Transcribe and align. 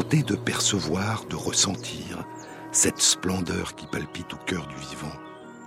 Tenter 0.00 0.22
de 0.22 0.34
percevoir, 0.34 1.26
de 1.26 1.36
ressentir 1.36 2.24
cette 2.72 3.02
splendeur 3.02 3.74
qui 3.74 3.86
palpite 3.86 4.32
au 4.32 4.38
cœur 4.38 4.66
du 4.66 4.74
vivant, 4.76 5.12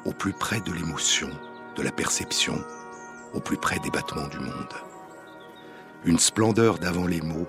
au 0.05 0.11
plus 0.11 0.33
près 0.33 0.59
de 0.59 0.71
l'émotion, 0.71 1.29
de 1.75 1.83
la 1.83 1.91
perception, 1.91 2.59
au 3.35 3.39
plus 3.39 3.57
près 3.57 3.77
des 3.77 3.91
battements 3.91 4.27
du 4.29 4.39
monde. 4.39 4.73
Une 6.03 6.17
splendeur 6.17 6.79
d'avant 6.79 7.05
les 7.05 7.21
mots, 7.21 7.47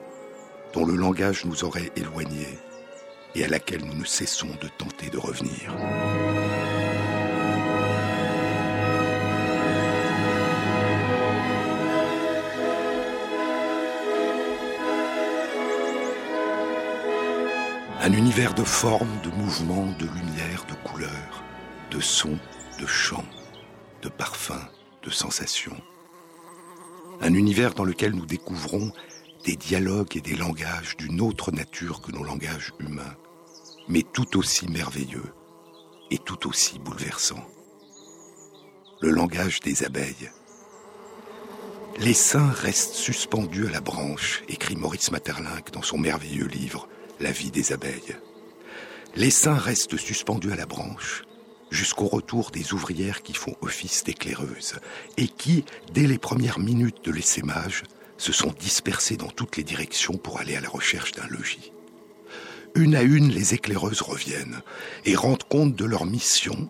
dont 0.74 0.84
le 0.84 0.94
langage 0.94 1.46
nous 1.46 1.64
aurait 1.64 1.90
éloignés 1.96 2.58
et 3.34 3.46
à 3.46 3.48
laquelle 3.48 3.86
nous 3.86 3.94
ne 3.94 4.04
cessons 4.04 4.54
de 4.60 4.68
tenter 4.76 5.08
de 5.08 5.16
revenir. 5.16 5.74
Un 18.04 18.12
univers 18.12 18.52
de 18.52 18.64
formes, 18.64 19.18
de 19.22 19.30
mouvements, 19.30 19.90
de 19.98 20.04
lumière, 20.04 20.66
de 20.68 20.74
couleurs, 20.86 21.42
de 21.90 22.00
sons, 22.00 22.38
de 22.78 22.84
chants, 22.84 23.24
de 24.02 24.10
parfums, 24.10 24.68
de 25.02 25.08
sensations. 25.08 25.80
Un 27.22 27.32
univers 27.32 27.72
dans 27.72 27.84
lequel 27.84 28.12
nous 28.12 28.26
découvrons 28.26 28.92
des 29.46 29.56
dialogues 29.56 30.18
et 30.18 30.20
des 30.20 30.36
langages 30.36 30.98
d'une 30.98 31.22
autre 31.22 31.50
nature 31.50 32.02
que 32.02 32.12
nos 32.12 32.22
langages 32.22 32.74
humains, 32.78 33.16
mais 33.88 34.02
tout 34.02 34.36
aussi 34.36 34.68
merveilleux 34.68 35.32
et 36.10 36.18
tout 36.18 36.46
aussi 36.46 36.78
bouleversant. 36.78 37.42
Le 39.00 39.12
langage 39.12 39.60
des 39.60 39.82
abeilles. 39.82 40.30
Les 42.00 42.12
saints 42.12 42.52
restent 42.52 42.96
suspendus 42.96 43.66
à 43.66 43.70
la 43.70 43.80
branche, 43.80 44.42
écrit 44.48 44.76
Maurice 44.76 45.10
Maeterlinck 45.10 45.70
dans 45.70 45.80
son 45.80 45.96
merveilleux 45.96 46.48
livre 46.48 46.86
la 47.20 47.32
vie 47.32 47.50
des 47.50 47.72
abeilles. 47.72 48.16
L'essaim 49.16 49.54
reste 49.54 49.96
suspendu 49.96 50.52
à 50.52 50.56
la 50.56 50.66
branche 50.66 51.22
jusqu'au 51.70 52.06
retour 52.06 52.50
des 52.50 52.72
ouvrières 52.72 53.22
qui 53.22 53.34
font 53.34 53.56
office 53.60 54.04
d'éclaireuses 54.04 54.76
et 55.16 55.28
qui, 55.28 55.64
dès 55.92 56.06
les 56.06 56.18
premières 56.18 56.58
minutes 56.58 57.04
de 57.04 57.10
l'essaimage, 57.10 57.82
se 58.16 58.32
sont 58.32 58.54
dispersées 58.58 59.16
dans 59.16 59.30
toutes 59.30 59.56
les 59.56 59.64
directions 59.64 60.16
pour 60.16 60.38
aller 60.38 60.56
à 60.56 60.60
la 60.60 60.68
recherche 60.68 61.12
d'un 61.12 61.26
logis. 61.28 61.72
Une 62.74 62.94
à 62.94 63.02
une, 63.02 63.30
les 63.30 63.54
éclaireuses 63.54 64.02
reviennent 64.02 64.62
et 65.04 65.16
rendent 65.16 65.44
compte 65.44 65.74
de 65.74 65.84
leur 65.84 66.06
mission, 66.06 66.68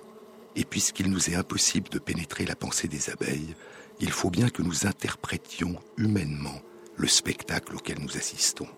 et 0.56 0.64
puisqu'il 0.64 1.10
nous 1.10 1.30
est 1.30 1.34
impossible 1.34 1.88
de 1.88 1.98
pénétrer 1.98 2.44
la 2.44 2.56
pensée 2.56 2.88
des 2.88 3.10
abeilles, 3.10 3.54
il 4.00 4.10
faut 4.10 4.30
bien 4.30 4.48
que 4.48 4.62
nous 4.62 4.86
interprétions 4.86 5.76
humainement 5.96 6.60
le 6.96 7.08
spectacle 7.08 7.74
auquel 7.74 7.98
nous 8.00 8.16
assistons. 8.16 8.68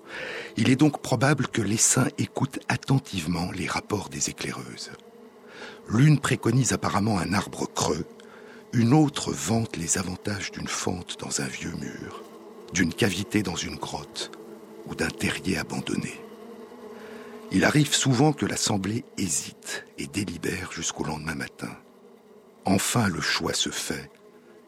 Il 0.57 0.71
est 0.71 0.77
donc 0.77 1.01
probable 1.03 1.49
que 1.49 1.63
les 1.63 1.77
saints 1.77 2.09
écoutent 2.19 2.61
attentivement 2.69 3.51
les 3.53 3.67
rapports 3.67 4.09
des 4.09 4.31
éclaireuses. 4.31 4.91
L'une 5.89 6.19
préconise 6.19 6.73
apparemment 6.73 7.19
un 7.19 7.33
arbre 7.33 7.67
creux, 7.73 8.07
une 8.73 8.93
autre 8.93 9.33
vante 9.33 9.77
les 9.77 9.99
avantages 9.99 10.51
d'une 10.51 10.69
fente 10.69 11.19
dans 11.21 11.41
un 11.41 11.47
vieux 11.47 11.75
mur, 11.81 12.23
d'une 12.73 12.93
cavité 12.93 13.43
dans 13.43 13.57
une 13.57 13.77
grotte 13.77 14.31
ou 14.87 14.95
d'un 14.95 15.09
terrier 15.09 15.59
abandonné. 15.59 16.21
Il 17.53 17.65
arrive 17.65 17.95
souvent 17.95 18.33
que 18.33 18.47
l'Assemblée 18.47 19.05
hésite 19.19 19.85
et 19.99 20.07
délibère 20.07 20.73
jusqu'au 20.73 21.05
lendemain 21.05 21.37
matin. 21.37 21.71
Enfin 22.65 23.09
le 23.09 23.21
choix 23.21 23.55
se 23.55 23.71
fait 23.71 24.11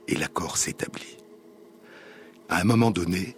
et 0.06 0.14
l'accord 0.14 0.56
s'établit. 0.56 1.17
À 2.48 2.60
un 2.60 2.64
moment 2.64 2.90
donné, 2.90 3.36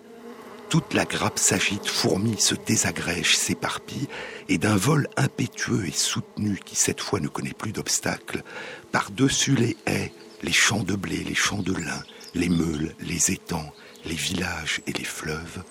toute 0.69 0.95
la 0.95 1.05
grappe 1.05 1.39
s'agite, 1.39 1.89
fourmille, 1.89 2.41
se 2.41 2.55
désagrège, 2.55 3.37
s'éparpille, 3.37 4.09
et 4.49 4.59
d'un 4.59 4.77
vol 4.77 5.09
impétueux 5.17 5.87
et 5.87 5.93
soutenu 5.93 6.61
qui 6.65 6.77
cette 6.77 7.01
fois 7.01 7.19
ne 7.19 7.29
connaît 7.29 7.53
plus 7.53 7.73
d'obstacles, 7.73 8.45
par-dessus 8.93 9.57
les 9.57 9.77
haies, 9.87 10.13
les 10.43 10.53
champs 10.53 10.85
de 10.85 10.95
blé, 10.95 11.25
les 11.25 11.35
champs 11.35 11.63
de 11.63 11.73
lin, 11.73 12.03
les 12.35 12.49
meules, 12.49 12.95
les 13.01 13.33
étangs, 13.33 13.73
les 14.05 14.15
villages 14.15 14.81
et 14.87 14.93
les 14.93 15.05
fleuves, 15.05 15.65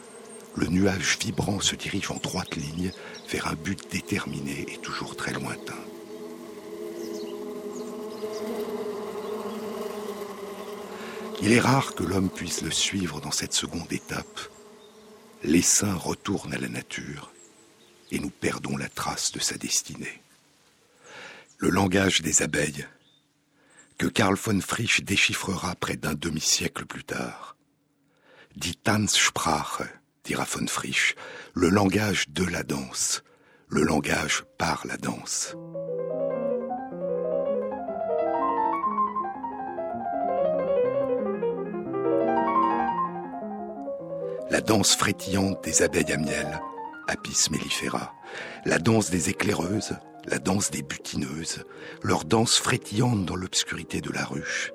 le 0.56 0.67
nuage 0.67 1.17
vibrant 1.21 1.61
se 1.61 1.75
dirige 1.75 2.11
en 2.11 2.17
droite 2.17 2.57
ligne 2.57 2.91
vers 3.31 3.47
un 3.47 3.53
but 3.53 3.79
déterminé 3.91 4.66
et 4.67 4.77
toujours 4.77 5.16
très 5.16 5.31
lointain. 5.31 5.77
Il 11.41 11.53
est 11.53 11.59
rare 11.59 11.95
que 11.95 12.03
l'homme 12.03 12.29
puisse 12.29 12.61
le 12.61 12.72
suivre 12.72 13.22
dans 13.22 13.31
cette 13.31 13.53
seconde 13.53 13.91
étape. 13.94 14.39
L'essaim 15.44 15.95
retourne 15.95 16.53
à 16.53 16.57
la 16.57 16.67
nature 16.67 17.31
et 18.11 18.19
nous 18.19 18.29
perdons 18.29 18.75
la 18.75 18.89
trace 18.89 19.31
de 19.31 19.39
sa 19.39 19.57
destinée. 19.57 20.22
Le 21.57 21.69
langage 21.69 22.22
des 22.22 22.41
abeilles, 22.41 22.85
que 23.97 24.07
Karl 24.07 24.35
von 24.35 24.59
Frisch 24.61 25.01
déchiffrera 25.01 25.75
près 25.75 25.95
d'un 25.95 26.13
demi-siècle 26.13 26.85
plus 26.85 27.03
tard. 27.03 27.56
Die 28.56 28.75
Tanzsprache, 28.75 29.83
dira 30.23 30.45
von 30.45 30.67
Frisch, 30.67 31.16
le 31.53 31.69
langage 31.69 32.29
de 32.29 32.44
la 32.44 32.63
danse, 32.63 33.23
le 33.69 33.83
langage 33.83 34.44
par 34.57 34.85
la 34.88 34.97
danse. 34.97 35.56
La 44.50 44.62
danse 44.62 44.96
frétillante 44.96 45.64
des 45.64 45.82
abeilles 45.82 46.12
à 46.12 46.18
miel, 46.18 46.60
Apis 47.08 47.48
mellifera, 47.52 48.14
la 48.66 48.80
danse 48.80 49.10
des 49.10 49.30
éclaireuses, 49.30 49.96
la 50.26 50.40
danse 50.40 50.72
des 50.72 50.84
butineuses, 50.84 51.66
leur 52.04 52.26
danse 52.26 52.58
frétillante 52.58 53.26
dans 53.26 53.36
l'obscurité 53.36 54.02
de 54.02 54.12
la 54.12 54.26
ruche, 54.26 54.72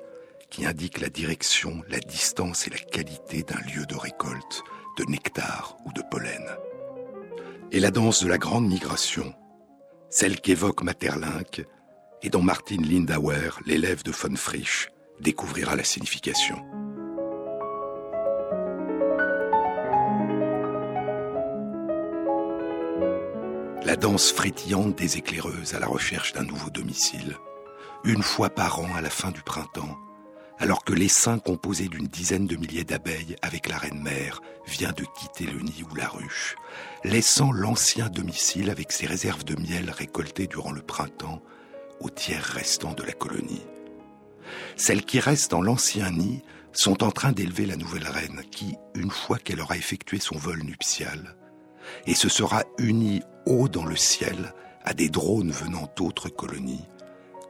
qui 0.49 0.65
indique 0.65 0.99
la 0.99 1.09
direction, 1.09 1.83
la 1.89 1.99
distance 1.99 2.67
et 2.67 2.71
la 2.71 2.77
qualité 2.77 3.43
d'un 3.43 3.59
lieu 3.73 3.85
de 3.85 3.95
récolte, 3.95 4.63
de 4.97 5.05
nectar 5.05 5.77
ou 5.85 5.93
de 5.93 6.01
pollen. 6.09 6.45
Et 7.71 7.79
la 7.79 7.91
danse 7.91 8.23
de 8.23 8.29
la 8.29 8.37
grande 8.37 8.67
migration, 8.67 9.33
celle 10.09 10.39
qu'évoque 10.39 10.83
Materlinck 10.83 11.65
et 12.21 12.29
dont 12.29 12.41
Martin 12.41 12.81
Lindauer, 12.81 13.59
l'élève 13.65 14.03
de 14.03 14.11
von 14.11 14.35
Frisch, 14.35 14.89
découvrira 15.19 15.75
la 15.75 15.83
signification. 15.83 16.84
La 23.85 23.95
danse 23.95 24.31
frétillante 24.31 24.95
des 24.95 25.17
éclaireuses 25.17 25.75
à 25.75 25.79
la 25.79 25.85
recherche 25.85 26.33
d'un 26.33 26.43
nouveau 26.43 26.71
domicile, 26.71 27.37
une 28.03 28.23
fois 28.23 28.49
par 28.49 28.79
an 28.79 28.89
à 28.95 29.01
la 29.01 29.11
fin 29.11 29.29
du 29.29 29.43
printemps, 29.43 29.95
alors 30.57 30.83
que 30.83 30.93
l'essaim 30.93 31.37
composé 31.37 31.87
d'une 31.87 32.07
dizaine 32.07 32.47
de 32.47 32.55
milliers 32.55 32.83
d'abeilles 32.83 33.35
avec 33.43 33.69
la 33.69 33.77
reine 33.77 34.01
mère 34.01 34.41
vient 34.65 34.91
de 34.91 35.05
quitter 35.19 35.45
le 35.45 35.59
nid 35.59 35.83
ou 35.91 35.93
la 35.93 36.07
ruche, 36.07 36.55
laissant 37.03 37.51
l'ancien 37.51 38.09
domicile 38.09 38.71
avec 38.71 38.91
ses 38.91 39.05
réserves 39.05 39.43
de 39.43 39.59
miel 39.61 39.91
récoltées 39.91 40.47
durant 40.47 40.71
le 40.71 40.81
printemps 40.81 41.43
au 41.99 42.09
tiers 42.09 42.43
restant 42.43 42.93
de 42.93 43.03
la 43.03 43.13
colonie. 43.13 43.67
Celles 44.77 45.05
qui 45.05 45.19
restent 45.19 45.51
dans 45.51 45.61
l'ancien 45.61 46.09
nid 46.09 46.41
sont 46.73 47.03
en 47.03 47.11
train 47.11 47.33
d'élever 47.33 47.67
la 47.67 47.75
nouvelle 47.75 48.07
reine 48.07 48.41
qui, 48.49 48.75
une 48.95 49.11
fois 49.11 49.37
qu'elle 49.37 49.61
aura 49.61 49.77
effectué 49.77 50.19
son 50.19 50.37
vol 50.37 50.63
nuptial, 50.63 51.35
et 52.05 52.15
se 52.15 52.29
sera 52.29 52.63
unie 52.77 53.21
haut 53.45 53.67
dans 53.67 53.85
le 53.85 53.95
ciel 53.95 54.53
à 54.83 54.93
des 54.93 55.09
drones 55.09 55.51
venant 55.51 55.91
d'autres 55.95 56.29
colonies, 56.29 56.85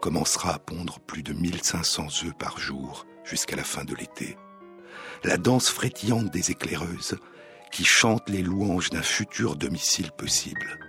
commencera 0.02 0.56
à 0.56 0.60
pondre 0.60 1.00
plus 1.00 1.24
de 1.24 1.34
1500 1.34 2.08
œufs 2.26 2.34
par 2.38 2.60
jour 2.60 3.06
jusqu'à 3.24 3.56
la 3.56 3.64
fin 3.64 3.84
de 3.84 3.96
l'été. 3.96 4.38
La 5.24 5.38
danse 5.38 5.70
frétillante 5.70 6.32
des 6.32 6.52
éclaireuses 6.52 7.18
qui 7.72 7.84
chantent 7.84 8.30
les 8.30 8.42
louanges 8.42 8.90
d'un 8.90 9.02
futur 9.02 9.56
domicile 9.56 10.12
possible. 10.12 10.80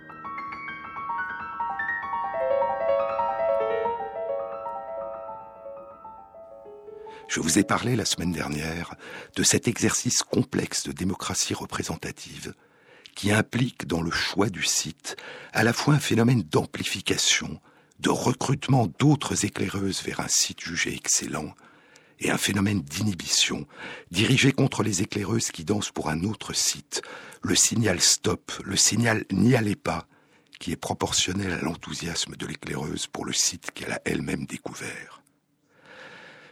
Je 7.27 7.41
vous 7.41 7.59
ai 7.59 7.63
parlé 7.63 7.95
la 7.95 8.05
semaine 8.05 8.31
dernière 8.31 8.95
de 9.35 9.43
cet 9.43 9.67
exercice 9.67 10.23
complexe 10.23 10.87
de 10.87 10.93
démocratie 10.93 11.53
représentative 11.53 12.53
qui 13.17 13.31
implique 13.31 13.87
dans 13.87 14.03
le 14.03 14.11
choix 14.11 14.47
du 14.47 14.63
site 14.63 15.17
à 15.51 15.63
la 15.63 15.73
fois 15.73 15.95
un 15.95 15.99
phénomène 15.99 16.43
d'amplification, 16.43 17.59
de 17.99 18.11
recrutement 18.11 18.85
d'autres 18.99 19.43
éclaireuses 19.43 20.03
vers 20.03 20.19
un 20.19 20.27
site 20.27 20.61
jugé 20.61 20.93
excellent, 20.93 21.55
et 22.19 22.29
un 22.29 22.37
phénomène 22.37 22.81
d'inhibition, 22.81 23.65
dirigé 24.11 24.51
contre 24.51 24.83
les 24.83 25.01
éclaireuses 25.01 25.49
qui 25.49 25.65
dansent 25.65 25.89
pour 25.89 26.09
un 26.09 26.23
autre 26.25 26.53
site, 26.53 27.01
le 27.41 27.55
signal 27.55 28.01
stop, 28.01 28.51
le 28.63 28.77
signal 28.77 29.25
n'y 29.31 29.55
allez 29.55 29.75
pas, 29.75 30.07
qui 30.59 30.71
est 30.71 30.75
proportionnel 30.75 31.51
à 31.51 31.61
l'enthousiasme 31.61 32.35
de 32.35 32.45
l'éclaireuse 32.45 33.07
pour 33.07 33.25
le 33.25 33.33
site 33.33 33.71
qu'elle 33.71 33.93
a 33.93 34.01
elle-même 34.05 34.45
découvert. 34.45 35.23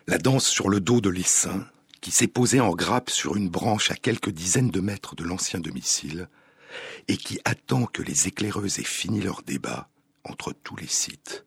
La 0.08 0.18
danse 0.18 0.48
sur 0.48 0.68
le 0.68 0.80
dos 0.80 1.00
de 1.00 1.10
l'essaim, 1.10 1.68
qui 2.02 2.10
s'est 2.10 2.28
posée 2.28 2.60
en 2.60 2.72
grappe 2.72 3.12
sur 3.12 3.36
une 3.36 3.50
branche 3.50 3.92
à 3.92 3.96
quelques 3.96 4.32
dizaines 4.32 4.72
de 4.72 4.80
mètres 4.80 5.14
de 5.14 5.24
l'ancien 5.24 5.60
domicile, 5.60 6.28
et 7.08 7.18
qui 7.18 7.40
attend 7.46 7.86
que 7.86 8.02
les 8.02 8.28
éclaireuses 8.28 8.80
aient 8.80 8.84
fini 8.84 9.22
leur 9.22 9.44
débat 9.44 9.90
entre 10.24 10.54
tous 10.54 10.76
les 10.76 10.88
sites, 10.88 11.46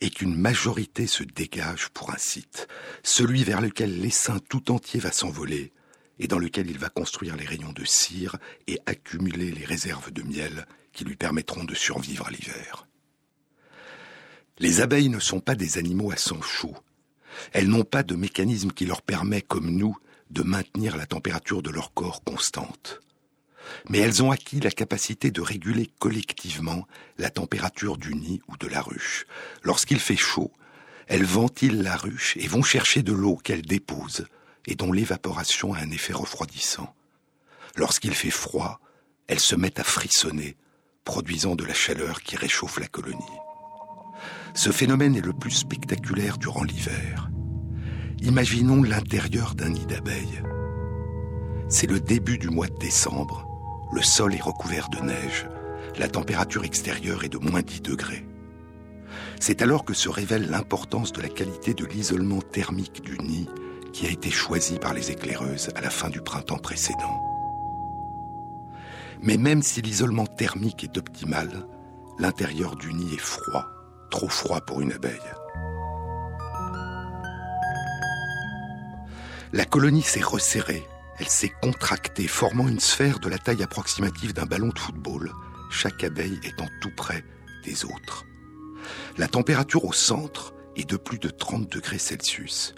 et 0.00 0.10
qu'une 0.10 0.36
majorité 0.36 1.06
se 1.06 1.22
dégage 1.22 1.88
pour 1.88 2.12
un 2.12 2.18
site, 2.18 2.68
celui 3.02 3.42
vers 3.44 3.60
lequel 3.60 4.00
l'essaim 4.00 4.38
tout 4.48 4.70
entier 4.70 5.00
va 5.00 5.12
s'envoler, 5.12 5.72
et 6.18 6.28
dans 6.28 6.38
lequel 6.38 6.70
il 6.70 6.78
va 6.78 6.88
construire 6.88 7.36
les 7.36 7.46
rayons 7.46 7.72
de 7.72 7.84
cire 7.84 8.36
et 8.66 8.78
accumuler 8.86 9.50
les 9.50 9.64
réserves 9.64 10.12
de 10.12 10.22
miel 10.22 10.66
qui 10.92 11.04
lui 11.04 11.16
permettront 11.16 11.64
de 11.64 11.74
survivre 11.74 12.26
à 12.26 12.30
l'hiver. 12.30 12.86
Les 14.58 14.80
abeilles 14.80 15.08
ne 15.08 15.18
sont 15.18 15.40
pas 15.40 15.54
des 15.54 15.78
animaux 15.78 16.12
à 16.12 16.16
sang 16.16 16.42
chaud. 16.42 16.76
Elles 17.52 17.68
n'ont 17.68 17.84
pas 17.84 18.02
de 18.02 18.14
mécanisme 18.14 18.70
qui 18.70 18.84
leur 18.84 19.00
permet, 19.00 19.40
comme 19.40 19.70
nous, 19.70 19.96
de 20.30 20.42
maintenir 20.42 20.96
la 20.96 21.06
température 21.06 21.62
de 21.62 21.70
leur 21.70 21.94
corps 21.94 22.22
constante 22.22 23.00
mais 23.88 23.98
elles 23.98 24.22
ont 24.22 24.30
acquis 24.30 24.60
la 24.60 24.70
capacité 24.70 25.30
de 25.30 25.40
réguler 25.40 25.90
collectivement 25.98 26.86
la 27.18 27.30
température 27.30 27.96
du 27.96 28.14
nid 28.14 28.40
ou 28.48 28.56
de 28.56 28.66
la 28.66 28.80
ruche. 28.80 29.26
Lorsqu'il 29.62 30.00
fait 30.00 30.16
chaud, 30.16 30.52
elles 31.06 31.24
ventilent 31.24 31.82
la 31.82 31.96
ruche 31.96 32.36
et 32.36 32.46
vont 32.46 32.62
chercher 32.62 33.02
de 33.02 33.12
l'eau 33.12 33.36
qu'elles 33.36 33.62
déposent 33.62 34.26
et 34.66 34.74
dont 34.74 34.92
l'évaporation 34.92 35.74
a 35.74 35.78
un 35.80 35.90
effet 35.90 36.12
refroidissant. 36.12 36.94
Lorsqu'il 37.76 38.14
fait 38.14 38.30
froid, 38.30 38.80
elles 39.26 39.40
se 39.40 39.56
mettent 39.56 39.80
à 39.80 39.84
frissonner, 39.84 40.56
produisant 41.04 41.56
de 41.56 41.64
la 41.64 41.74
chaleur 41.74 42.22
qui 42.22 42.36
réchauffe 42.36 42.78
la 42.78 42.86
colonie. 42.86 43.18
Ce 44.54 44.70
phénomène 44.70 45.16
est 45.16 45.24
le 45.24 45.32
plus 45.32 45.50
spectaculaire 45.50 46.38
durant 46.38 46.64
l'hiver. 46.64 47.30
Imaginons 48.20 48.82
l'intérieur 48.82 49.54
d'un 49.54 49.70
nid 49.70 49.86
d'abeilles. 49.86 50.42
C'est 51.68 51.90
le 51.90 51.98
début 51.98 52.38
du 52.38 52.50
mois 52.50 52.68
de 52.68 52.78
décembre 52.78 53.51
le 53.92 54.02
sol 54.02 54.34
est 54.34 54.42
recouvert 54.42 54.88
de 54.88 54.98
neige. 55.00 55.46
La 55.98 56.08
température 56.08 56.64
extérieure 56.64 57.24
est 57.24 57.28
de 57.28 57.38
moins 57.38 57.60
10 57.60 57.82
degrés. 57.82 58.26
C'est 59.38 59.60
alors 59.60 59.84
que 59.84 59.92
se 59.92 60.08
révèle 60.08 60.48
l'importance 60.48 61.12
de 61.12 61.20
la 61.20 61.28
qualité 61.28 61.74
de 61.74 61.84
l'isolement 61.84 62.40
thermique 62.40 63.02
du 63.02 63.18
nid 63.18 63.48
qui 63.92 64.06
a 64.06 64.10
été 64.10 64.30
choisi 64.30 64.78
par 64.78 64.94
les 64.94 65.10
éclaireuses 65.10 65.68
à 65.74 65.82
la 65.82 65.90
fin 65.90 66.08
du 66.08 66.22
printemps 66.22 66.58
précédent. 66.58 67.20
Mais 69.20 69.36
même 69.36 69.62
si 69.62 69.82
l'isolement 69.82 70.26
thermique 70.26 70.82
est 70.82 70.96
optimal, 70.96 71.66
l'intérieur 72.18 72.76
du 72.76 72.94
nid 72.94 73.12
est 73.14 73.20
froid, 73.20 73.66
trop 74.10 74.28
froid 74.28 74.62
pour 74.62 74.80
une 74.80 74.92
abeille. 74.92 75.20
La 79.52 79.66
colonie 79.66 80.02
s'est 80.02 80.22
resserrée 80.22 80.86
elle 81.18 81.28
s'est 81.28 81.52
contractée, 81.62 82.26
formant 82.26 82.68
une 82.68 82.80
sphère 82.80 83.18
de 83.18 83.28
la 83.28 83.38
taille 83.38 83.62
approximative 83.62 84.32
d'un 84.32 84.46
ballon 84.46 84.68
de 84.68 84.78
football, 84.78 85.32
chaque 85.70 86.04
abeille 86.04 86.40
étant 86.44 86.68
tout 86.80 86.92
près 86.96 87.24
des 87.64 87.84
autres. 87.84 88.24
La 89.18 89.28
température 89.28 89.84
au 89.84 89.92
centre 89.92 90.54
est 90.76 90.88
de 90.88 90.96
plus 90.96 91.18
de 91.18 91.28
30 91.28 91.70
degrés 91.70 91.98
Celsius, 91.98 92.74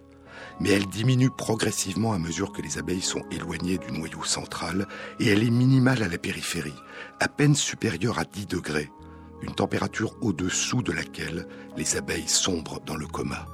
mais 0.61 0.71
elle 0.71 0.87
diminue 0.87 1.31
progressivement 1.31 2.13
à 2.13 2.19
mesure 2.19 2.53
que 2.53 2.63
les 2.63 2.79
abeilles 2.79 3.03
sont 3.03 3.25
éloignées 3.31 3.79
du 3.79 3.93
noyau 3.93 4.25
central 4.25 4.87
et 5.21 5.29
elle 5.29 5.43
est 5.43 5.51
minimale 5.51 6.03
à 6.03 6.09
la 6.09 6.19
périphérie, 6.19 6.75
à 7.21 7.29
peine 7.29 7.55
supérieure 7.55 8.19
à 8.19 8.25
10 8.25 8.47
degrés, 8.47 8.91
une 9.43 9.55
température 9.55 10.17
au-dessous 10.21 10.83
de 10.83 10.93
laquelle 10.93 11.47
les 11.77 11.97
abeilles 11.97 12.29
sombrent 12.29 12.81
dans 12.81 12.97
le 12.97 13.07
coma. 13.07 13.47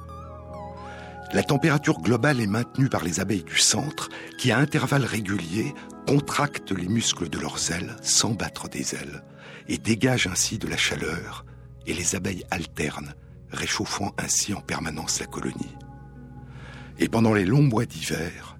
La 1.33 1.43
température 1.43 2.01
globale 2.01 2.41
est 2.41 2.47
maintenue 2.47 2.89
par 2.89 3.05
les 3.05 3.21
abeilles 3.21 3.43
du 3.43 3.57
centre 3.57 4.09
qui, 4.37 4.51
à 4.51 4.57
intervalles 4.57 5.05
réguliers, 5.05 5.73
contractent 6.05 6.73
les 6.73 6.89
muscles 6.89 7.29
de 7.29 7.39
leurs 7.39 7.71
ailes 7.71 7.95
sans 8.01 8.31
battre 8.31 8.67
des 8.67 8.95
ailes 8.95 9.23
et 9.69 9.77
dégagent 9.77 10.27
ainsi 10.27 10.57
de 10.57 10.67
la 10.67 10.75
chaleur 10.75 11.45
et 11.87 11.93
les 11.93 12.15
abeilles 12.15 12.43
alternent, 12.51 13.13
réchauffant 13.49 14.13
ainsi 14.17 14.53
en 14.53 14.59
permanence 14.59 15.21
la 15.21 15.25
colonie. 15.25 15.75
Et 16.99 17.07
pendant 17.07 17.33
les 17.33 17.45
longs 17.45 17.63
mois 17.63 17.85
d'hiver, 17.85 18.57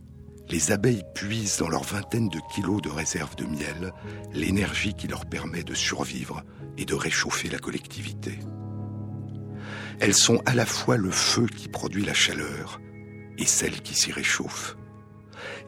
les 0.50 0.72
abeilles 0.72 1.04
puisent 1.14 1.58
dans 1.58 1.70
leur 1.70 1.84
vingtaine 1.84 2.30
de 2.30 2.40
kilos 2.54 2.82
de 2.82 2.90
réserve 2.90 3.36
de 3.36 3.46
miel 3.46 3.94
l'énergie 4.34 4.94
qui 4.94 5.08
leur 5.08 5.26
permet 5.26 5.64
de 5.64 5.74
survivre 5.74 6.44
et 6.78 6.86
de 6.86 6.94
réchauffer 6.94 7.50
la 7.50 7.60
collectivité. 7.60 8.40
Elles 10.02 10.16
sont 10.16 10.42
à 10.48 10.56
la 10.56 10.66
fois 10.66 10.98
le 10.98 11.12
feu 11.12 11.46
qui 11.46 11.68
produit 11.68 12.04
la 12.04 12.16
chaleur 12.16 12.82
et 13.38 13.46
celle 13.46 13.82
qui 13.82 13.94
s'y 13.94 14.12
réchauffe. 14.12 14.76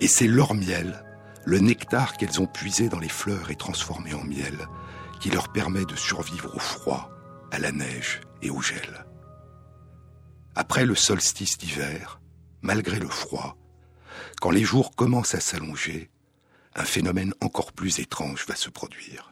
Et 0.01 0.07
c'est 0.07 0.25
leur 0.25 0.55
miel, 0.55 1.05
le 1.45 1.59
nectar 1.59 2.17
qu'elles 2.17 2.41
ont 2.41 2.47
puisé 2.47 2.89
dans 2.89 2.97
les 2.97 3.09
fleurs 3.09 3.51
et 3.51 3.55
transformé 3.55 4.15
en 4.15 4.23
miel, 4.23 4.67
qui 5.19 5.29
leur 5.29 5.49
permet 5.49 5.85
de 5.85 5.95
survivre 5.95 6.55
au 6.55 6.59
froid, 6.59 7.11
à 7.51 7.59
la 7.59 7.71
neige 7.71 8.21
et 8.41 8.49
au 8.49 8.59
gel. 8.59 9.05
Après 10.55 10.87
le 10.87 10.95
solstice 10.95 11.59
d'hiver, 11.59 12.19
malgré 12.63 12.97
le 12.97 13.09
froid, 13.09 13.55
quand 14.41 14.49
les 14.49 14.63
jours 14.63 14.95
commencent 14.95 15.35
à 15.35 15.41
s'allonger, 15.41 16.09
un 16.75 16.85
phénomène 16.85 17.35
encore 17.39 17.71
plus 17.71 17.99
étrange 17.99 18.47
va 18.47 18.55
se 18.55 18.71
produire. 18.71 19.31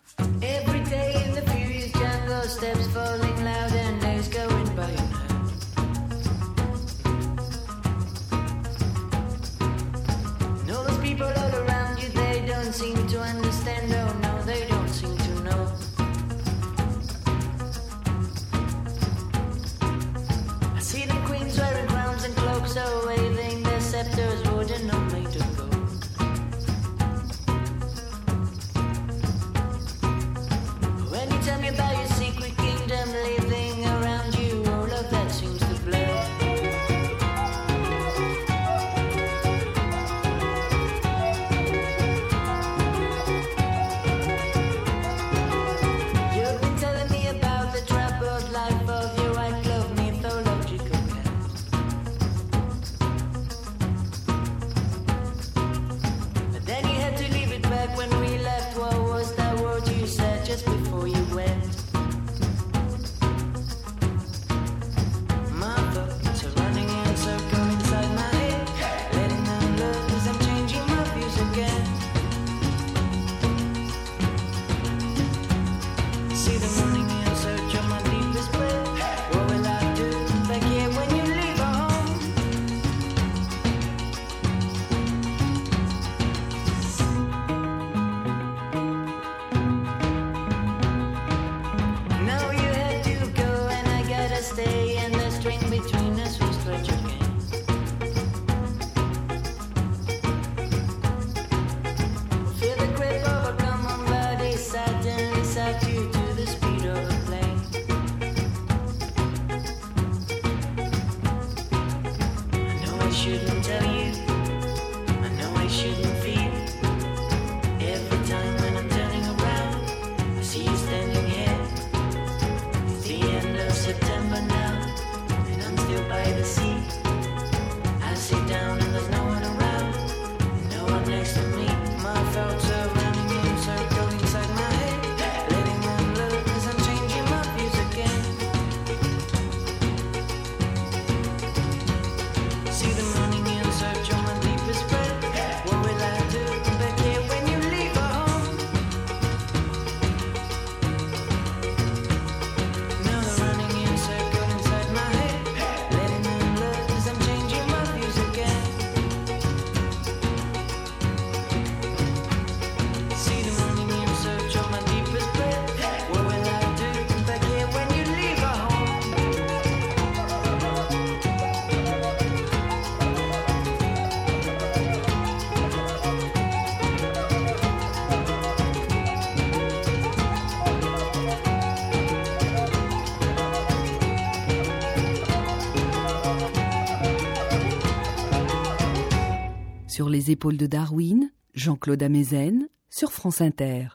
Sur 190.01 190.09
les 190.09 190.31
épaules 190.31 190.57
de 190.57 190.65
Darwin, 190.65 191.29
Jean-Claude 191.53 192.01
Amezen, 192.01 192.67
sur 192.89 193.11
France 193.11 193.39
Inter. 193.39 193.89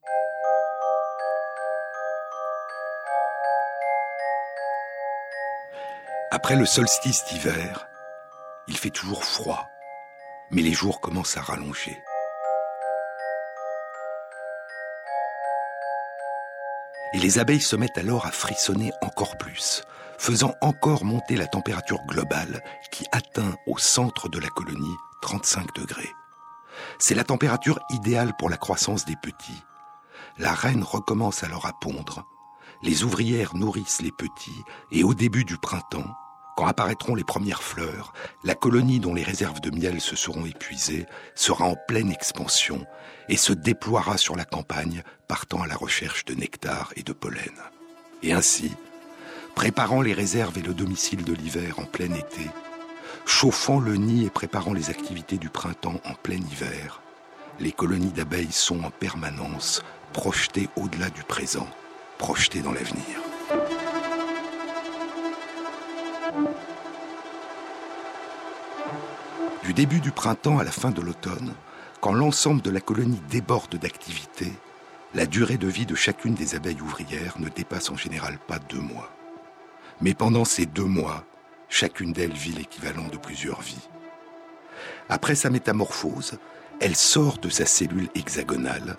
Après 6.30 6.54
le 6.54 6.64
solstice 6.64 7.24
d'hiver, 7.28 7.88
il 8.68 8.76
fait 8.76 8.90
toujours 8.90 9.24
froid, 9.24 9.66
mais 10.52 10.62
les 10.62 10.70
jours 10.70 11.00
commencent 11.00 11.36
à 11.36 11.40
rallonger. 11.40 11.98
Et 17.14 17.18
les 17.18 17.40
abeilles 17.40 17.60
se 17.60 17.74
mettent 17.74 17.98
alors 17.98 18.26
à 18.26 18.30
frissonner 18.30 18.92
encore 19.02 19.36
plus, 19.38 19.82
faisant 20.18 20.54
encore 20.60 21.04
monter 21.04 21.34
la 21.34 21.48
température 21.48 22.04
globale 22.06 22.62
qui 22.92 23.06
atteint 23.10 23.56
au 23.66 23.76
centre 23.76 24.28
de 24.28 24.38
la 24.38 24.48
colonie 24.50 24.96
35 25.26 25.74
degrés. 25.74 26.14
C'est 27.00 27.16
la 27.16 27.24
température 27.24 27.80
idéale 27.90 28.34
pour 28.38 28.48
la 28.48 28.56
croissance 28.56 29.04
des 29.06 29.16
petits. 29.16 29.64
La 30.38 30.54
reine 30.54 30.84
recommence 30.84 31.42
alors 31.42 31.66
à 31.66 31.72
pondre. 31.72 32.24
Les 32.84 33.02
ouvrières 33.02 33.56
nourrissent 33.56 34.02
les 34.02 34.12
petits 34.12 34.62
et 34.92 35.02
au 35.02 35.14
début 35.14 35.44
du 35.44 35.58
printemps, 35.58 36.14
quand 36.56 36.68
apparaîtront 36.68 37.16
les 37.16 37.24
premières 37.24 37.64
fleurs, 37.64 38.12
la 38.44 38.54
colonie 38.54 39.00
dont 39.00 39.14
les 39.14 39.24
réserves 39.24 39.60
de 39.60 39.72
miel 39.72 40.00
se 40.00 40.14
seront 40.14 40.46
épuisées 40.46 41.06
sera 41.34 41.64
en 41.64 41.74
pleine 41.88 42.12
expansion 42.12 42.86
et 43.28 43.36
se 43.36 43.52
déploiera 43.52 44.18
sur 44.18 44.36
la 44.36 44.44
campagne, 44.44 45.02
partant 45.26 45.60
à 45.60 45.66
la 45.66 45.74
recherche 45.74 46.24
de 46.24 46.34
nectar 46.34 46.92
et 46.94 47.02
de 47.02 47.12
pollen. 47.12 47.54
Et 48.22 48.32
ainsi, 48.32 48.70
préparant 49.56 50.02
les 50.02 50.12
réserves 50.12 50.56
et 50.56 50.62
le 50.62 50.72
domicile 50.72 51.24
de 51.24 51.32
l'hiver 51.32 51.80
en 51.80 51.84
plein 51.84 52.14
été, 52.14 52.48
chauffant 53.26 53.80
le 53.80 53.96
nid 53.96 54.24
et 54.24 54.30
préparant 54.30 54.72
les 54.72 54.88
activités 54.88 55.36
du 55.36 55.50
printemps 55.50 56.00
en 56.04 56.14
plein 56.14 56.36
hiver, 56.36 57.02
les 57.60 57.72
colonies 57.72 58.12
d'abeilles 58.12 58.52
sont 58.52 58.84
en 58.84 58.90
permanence 58.90 59.82
projetées 60.12 60.70
au-delà 60.76 61.10
du 61.10 61.22
présent, 61.24 61.68
projetées 62.18 62.62
dans 62.62 62.72
l'avenir. 62.72 63.20
Du 69.64 69.74
début 69.74 70.00
du 70.00 70.12
printemps 70.12 70.58
à 70.58 70.64
la 70.64 70.70
fin 70.70 70.92
de 70.92 71.02
l'automne, 71.02 71.52
quand 72.00 72.14
l'ensemble 72.14 72.62
de 72.62 72.70
la 72.70 72.80
colonie 72.80 73.20
déborde 73.28 73.76
d'activité, 73.76 74.52
la 75.14 75.26
durée 75.26 75.56
de 75.56 75.66
vie 75.66 75.86
de 75.86 75.96
chacune 75.96 76.34
des 76.34 76.54
abeilles 76.54 76.80
ouvrières 76.80 77.34
ne 77.38 77.48
dépasse 77.48 77.90
en 77.90 77.96
général 77.96 78.38
pas 78.46 78.60
deux 78.60 78.80
mois. 78.80 79.10
Mais 80.00 80.14
pendant 80.14 80.44
ces 80.44 80.66
deux 80.66 80.84
mois, 80.84 81.24
Chacune 81.68 82.12
d'elles 82.12 82.32
vit 82.32 82.52
l'équivalent 82.52 83.08
de 83.08 83.16
plusieurs 83.16 83.60
vies. 83.60 83.88
Après 85.08 85.34
sa 85.34 85.50
métamorphose, 85.50 86.38
elle 86.80 86.96
sort 86.96 87.38
de 87.38 87.48
sa 87.48 87.66
cellule 87.66 88.08
hexagonale 88.14 88.96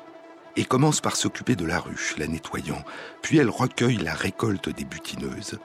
et 0.56 0.66
commence 0.66 1.02
par 1.02 1.16
s'occuper 1.16 1.56
de 1.56 1.66
la 1.66 1.80
ruche, 1.80 2.18
la 2.18 2.28
nettoyant, 2.28 2.84
puis 3.22 3.38
elle 3.38 3.50
recueille 3.50 3.98
la 3.98 4.14
récolte 4.14 4.70
des 4.70 4.86
butineuses 4.86 5.60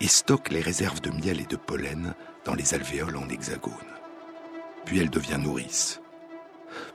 et 0.00 0.08
stocke 0.08 0.50
les 0.50 0.62
réserves 0.62 1.00
de 1.00 1.10
miel 1.10 1.40
et 1.40 1.46
de 1.46 1.56
pollen 1.56 2.14
dans 2.44 2.54
les 2.54 2.72
alvéoles 2.74 3.16
en 3.16 3.28
hexagone. 3.28 3.74
Puis 4.86 4.98
elle 4.98 5.10
devient 5.10 5.38
nourrice. 5.38 6.00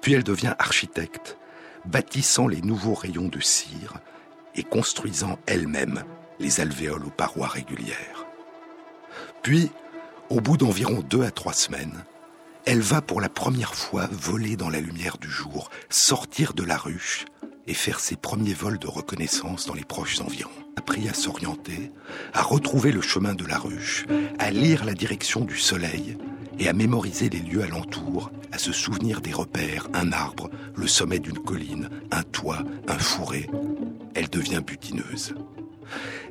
Puis 0.02 0.14
elle 0.14 0.24
devient 0.24 0.56
architecte, 0.58 1.38
bâtissant 1.86 2.48
les 2.48 2.62
nouveaux 2.62 2.96
rayons 2.96 3.28
de 3.28 3.40
cire 3.40 3.94
et 4.56 4.64
construisant 4.64 5.38
elle-même 5.46 6.04
les 6.40 6.62
alvéoles 6.62 7.06
aux 7.06 7.12
parois 7.12 7.48
régulières. 7.48 8.25
Puis, 9.46 9.70
au 10.32 10.42
bout 10.42 10.58
d'environ 10.58 11.04
deux 11.08 11.22
à 11.22 11.30
trois 11.30 11.54
semaines, 11.54 12.04
elle 12.66 12.82
va 12.82 13.04
pour 13.04 13.22
la 13.22 13.30
première 13.30 13.75
fois 13.75 14.10
voler 14.12 14.58
dans 14.58 14.72
la 14.72 14.80
lumière 14.80 15.20
du 15.20 15.30
jour, 15.30 15.70
sortir 15.88 16.56
de 16.56 16.64
la 16.64 16.78
ruche 16.78 17.25
et 17.68 17.75
faire 17.75 18.00
ses 18.00 18.16
premiers 18.16 18.56
vols 18.56 18.80
de 18.80 18.88
reconnaissance 18.88 19.68
dans 19.68 19.75
les 19.75 19.84
proches 19.84 20.20
environs. 20.20 20.50
Appris 20.78 21.08
à 21.08 21.14
s'orienter, 21.14 21.92
à 22.34 22.42
retrouver 22.42 22.92
le 22.92 23.02
chemin 23.02 23.36
de 23.36 23.46
la 23.46 23.60
ruche, 23.60 24.08
à 24.40 24.50
lire 24.50 24.84
la 24.84 24.96
direction 24.96 25.42
du 25.42 25.60
soleil 25.60 26.18
et 26.58 26.68
à 26.68 26.74
mémoriser 26.74 27.30
les 27.30 27.42
lieux 27.42 27.62
alentours, 27.62 28.32
à 28.52 28.58
se 28.58 28.72
souvenir 28.72 29.22
des 29.22 29.32
repères, 29.32 29.90
un 29.94 30.12
arbre, 30.12 30.50
le 30.75 30.88
sommet 30.88 31.20
d'une 31.20 31.38
colline, 31.38 31.92
un 32.10 32.24
toit, 32.24 32.64
un 32.88 32.98
fourré. 32.98 33.48
Elle 34.16 34.30
devient 34.30 34.64
butineuse. 34.66 35.36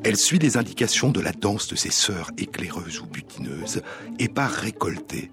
Elle 0.05 0.17
suit 0.17 0.39
les 0.39 0.57
indications 0.57 1.11
de 1.11 1.21
la 1.21 1.33
danse 1.33 1.69
de 1.69 1.77
ses 1.77 1.91
sœurs 1.91 2.31
éclaireuses 2.39 3.01
ou 3.01 3.07
butineuses 3.07 3.83
et 4.19 4.29
part 4.29 4.51
récolter, 4.51 5.31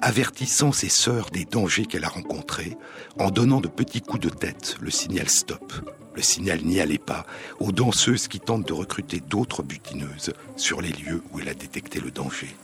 avertissant 0.00 0.72
ses 0.72 0.88
sœurs 0.88 1.30
des 1.30 1.44
dangers 1.44 1.86
qu'elle 1.86 2.04
a 2.04 2.08
rencontrés 2.08 2.76
en 3.18 3.30
donnant 3.30 3.60
de 3.60 3.68
petits 3.68 4.02
coups 4.02 4.20
de 4.20 4.28
tête, 4.28 4.76
le 4.80 4.90
signal 4.90 5.28
stop. 5.28 5.72
Le 6.14 6.22
signal 6.22 6.60
n'y 6.62 6.80
allait 6.80 6.98
pas 6.98 7.24
aux 7.58 7.72
danseuses 7.72 8.28
qui 8.28 8.38
tentent 8.38 8.68
de 8.68 8.74
recruter 8.74 9.20
d'autres 9.20 9.62
butineuses 9.62 10.32
sur 10.56 10.82
les 10.82 10.92
lieux 10.92 11.22
où 11.32 11.40
elle 11.40 11.48
a 11.48 11.54
détecté 11.54 12.00
le 12.00 12.10
danger. 12.10 12.54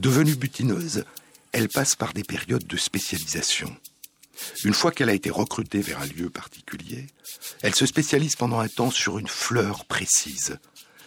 Devenue 0.00 0.34
butineuse, 0.34 1.04
elle 1.52 1.68
passe 1.68 1.94
par 1.94 2.14
des 2.14 2.24
périodes 2.24 2.66
de 2.66 2.78
spécialisation. 2.78 3.76
Une 4.64 4.72
fois 4.72 4.92
qu'elle 4.92 5.10
a 5.10 5.14
été 5.14 5.28
recrutée 5.28 5.82
vers 5.82 6.00
un 6.00 6.06
lieu 6.06 6.30
particulier, 6.30 7.06
elle 7.60 7.74
se 7.74 7.84
spécialise 7.84 8.34
pendant 8.34 8.60
un 8.60 8.68
temps 8.68 8.90
sur 8.90 9.18
une 9.18 9.28
fleur 9.28 9.84
précise 9.84 10.58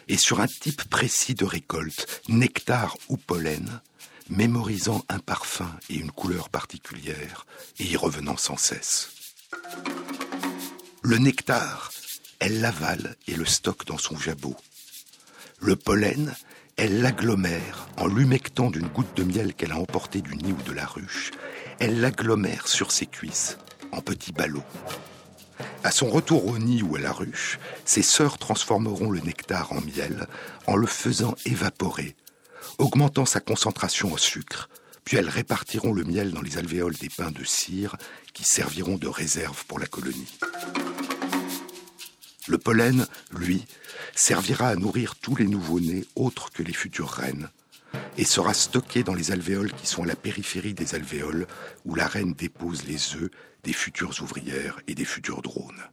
et 0.08 0.18
sur 0.18 0.42
un 0.42 0.46
type 0.46 0.84
précis 0.84 1.34
de 1.34 1.44
récolte, 1.44 2.22
nectar 2.28 2.96
ou 3.10 3.18
pollen, 3.18 3.82
mémorisant 4.30 5.04
un 5.10 5.18
parfum 5.18 5.76
et 5.90 5.96
une 5.96 6.12
couleur 6.12 6.50
particulière 6.50 7.48
et 7.80 7.86
y 7.86 7.98
revenant 7.98 8.38
sans 8.38 8.58
cesse. 8.58 9.10
Le 11.02 11.18
nectar, 11.18 11.92
elle 12.38 12.62
l'avale 12.62 13.16
et 13.28 13.34
le 13.34 13.46
stocke 13.46 13.88
dans 13.88 13.98
son 13.98 14.20
jabot. 14.20 14.56
Le 15.58 15.76
pollen, 15.76 16.36
elle 16.78 17.02
l'agglomère 17.02 17.88
en 17.98 18.08
l'humectant 18.08 18.70
d'une 18.70 18.88
goutte 18.88 19.16
de 19.16 19.24
miel 19.24 19.54
qu'elle 19.54 19.72
a 19.72 19.80
emportée 19.80 20.22
du 20.22 20.36
nid 20.36 20.54
ou 20.54 20.62
de 20.64 20.74
la 20.74 20.86
ruche. 20.86 21.32
Elle 21.80 22.02
l'agglomère 22.02 22.68
sur 22.68 22.92
ses 22.92 23.06
cuisses, 23.06 23.58
en 23.92 24.02
petits 24.02 24.32
ballots. 24.32 24.64
À 25.84 25.92
son 25.92 26.10
retour 26.10 26.48
au 26.48 26.58
nid 26.58 26.82
ou 26.82 26.96
à 26.96 27.00
la 27.00 27.12
ruche, 27.12 27.60
ses 27.86 28.02
sœurs 28.02 28.38
transformeront 28.38 29.12
le 29.12 29.20
nectar 29.20 29.72
en 29.74 29.82
miel 29.82 30.28
en 30.68 30.76
le 30.76 30.88
faisant 30.88 31.36
évaporer, 31.46 32.16
augmentant 32.78 33.26
sa 33.26 33.40
concentration 33.40 34.12
au 34.12 34.18
sucre 34.18 34.70
puis 35.04 35.18
elles 35.18 35.30
répartiront 35.30 35.94
le 35.94 36.04
miel 36.04 36.32
dans 36.32 36.42
les 36.42 36.58
alvéoles 36.58 36.96
des 36.96 37.10
pins 37.10 37.32
de 37.32 37.44
cire 37.44 37.96
qui 38.34 38.44
serviront 38.44 38.98
de 38.98 39.08
réserve 39.08 39.66
pour 39.66 39.80
la 39.80 39.86
colonie. 39.86 40.28
Le 42.48 42.58
pollen, 42.58 43.06
lui, 43.32 43.66
servira 44.16 44.68
à 44.68 44.76
nourrir 44.76 45.16
tous 45.16 45.36
les 45.36 45.48
nouveau-nés 45.48 46.06
autres 46.16 46.52
que 46.52 46.64
les 46.64 46.74
futures 46.74 47.10
reines 47.10 47.50
et 48.18 48.26
sera 48.26 48.54
stocké 48.54 49.04
dans 49.04 49.14
les 49.14 49.32
alvéoles 49.32 49.72
qui 49.72 49.88
sont 49.88 50.04
à 50.04 50.08
la 50.08 50.16
périphérie 50.16 50.74
des 50.74 50.96
alvéoles 50.96 51.48
où 51.86 51.96
la 51.96 52.08
reine 52.08 52.34
dépose 52.34 52.86
les 52.86 53.16
œufs 53.16 53.30
des 53.64 53.74
futures 53.74 54.14
ouvrières 54.22 54.80
et 54.88 54.96
des 54.96 55.06
futurs 55.06 55.42
drones. 55.42 55.84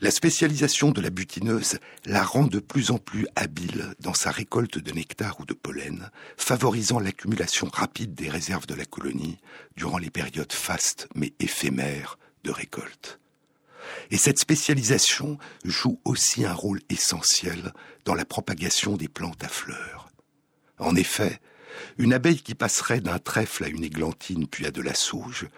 La 0.00 0.10
spécialisation 0.10 0.90
de 0.90 1.02
la 1.02 1.10
butineuse 1.10 1.78
la 2.06 2.24
rend 2.24 2.44
de 2.44 2.60
plus 2.60 2.90
en 2.90 2.98
plus 2.98 3.26
habile 3.36 3.94
dans 4.00 4.14
sa 4.14 4.30
récolte 4.30 4.78
de 4.78 4.92
nectar 4.92 5.38
ou 5.40 5.44
de 5.44 5.52
pollen, 5.52 6.10
favorisant 6.38 6.98
l'accumulation 6.98 7.68
rapide 7.70 8.14
des 8.14 8.30
réserves 8.30 8.66
de 8.66 8.74
la 8.74 8.86
colonie 8.86 9.38
durant 9.76 9.98
les 9.98 10.10
périodes 10.10 10.52
fastes 10.52 11.08
mais 11.14 11.34
éphémères 11.40 12.18
de 12.44 12.50
récolte. 12.50 13.20
Et 14.10 14.16
cette 14.16 14.38
spécialisation 14.38 15.38
joue 15.64 16.00
aussi 16.04 16.44
un 16.44 16.52
rôle 16.52 16.80
essentiel 16.88 17.72
dans 18.04 18.14
la 18.14 18.24
propagation 18.24 18.96
des 18.96 19.08
plantes 19.08 19.42
à 19.44 19.48
fleurs. 19.48 20.08
En 20.78 20.94
effet, 20.96 21.40
une 21.98 22.12
abeille 22.12 22.40
qui 22.40 22.54
passerait 22.54 23.00
d'un 23.00 23.18
trèfle 23.18 23.64
à 23.64 23.68
une 23.68 23.84
églantine 23.84 24.46
puis 24.46 24.66
à 24.66 24.70
de 24.70 24.82
la 24.82 24.94
sauge 24.94 25.48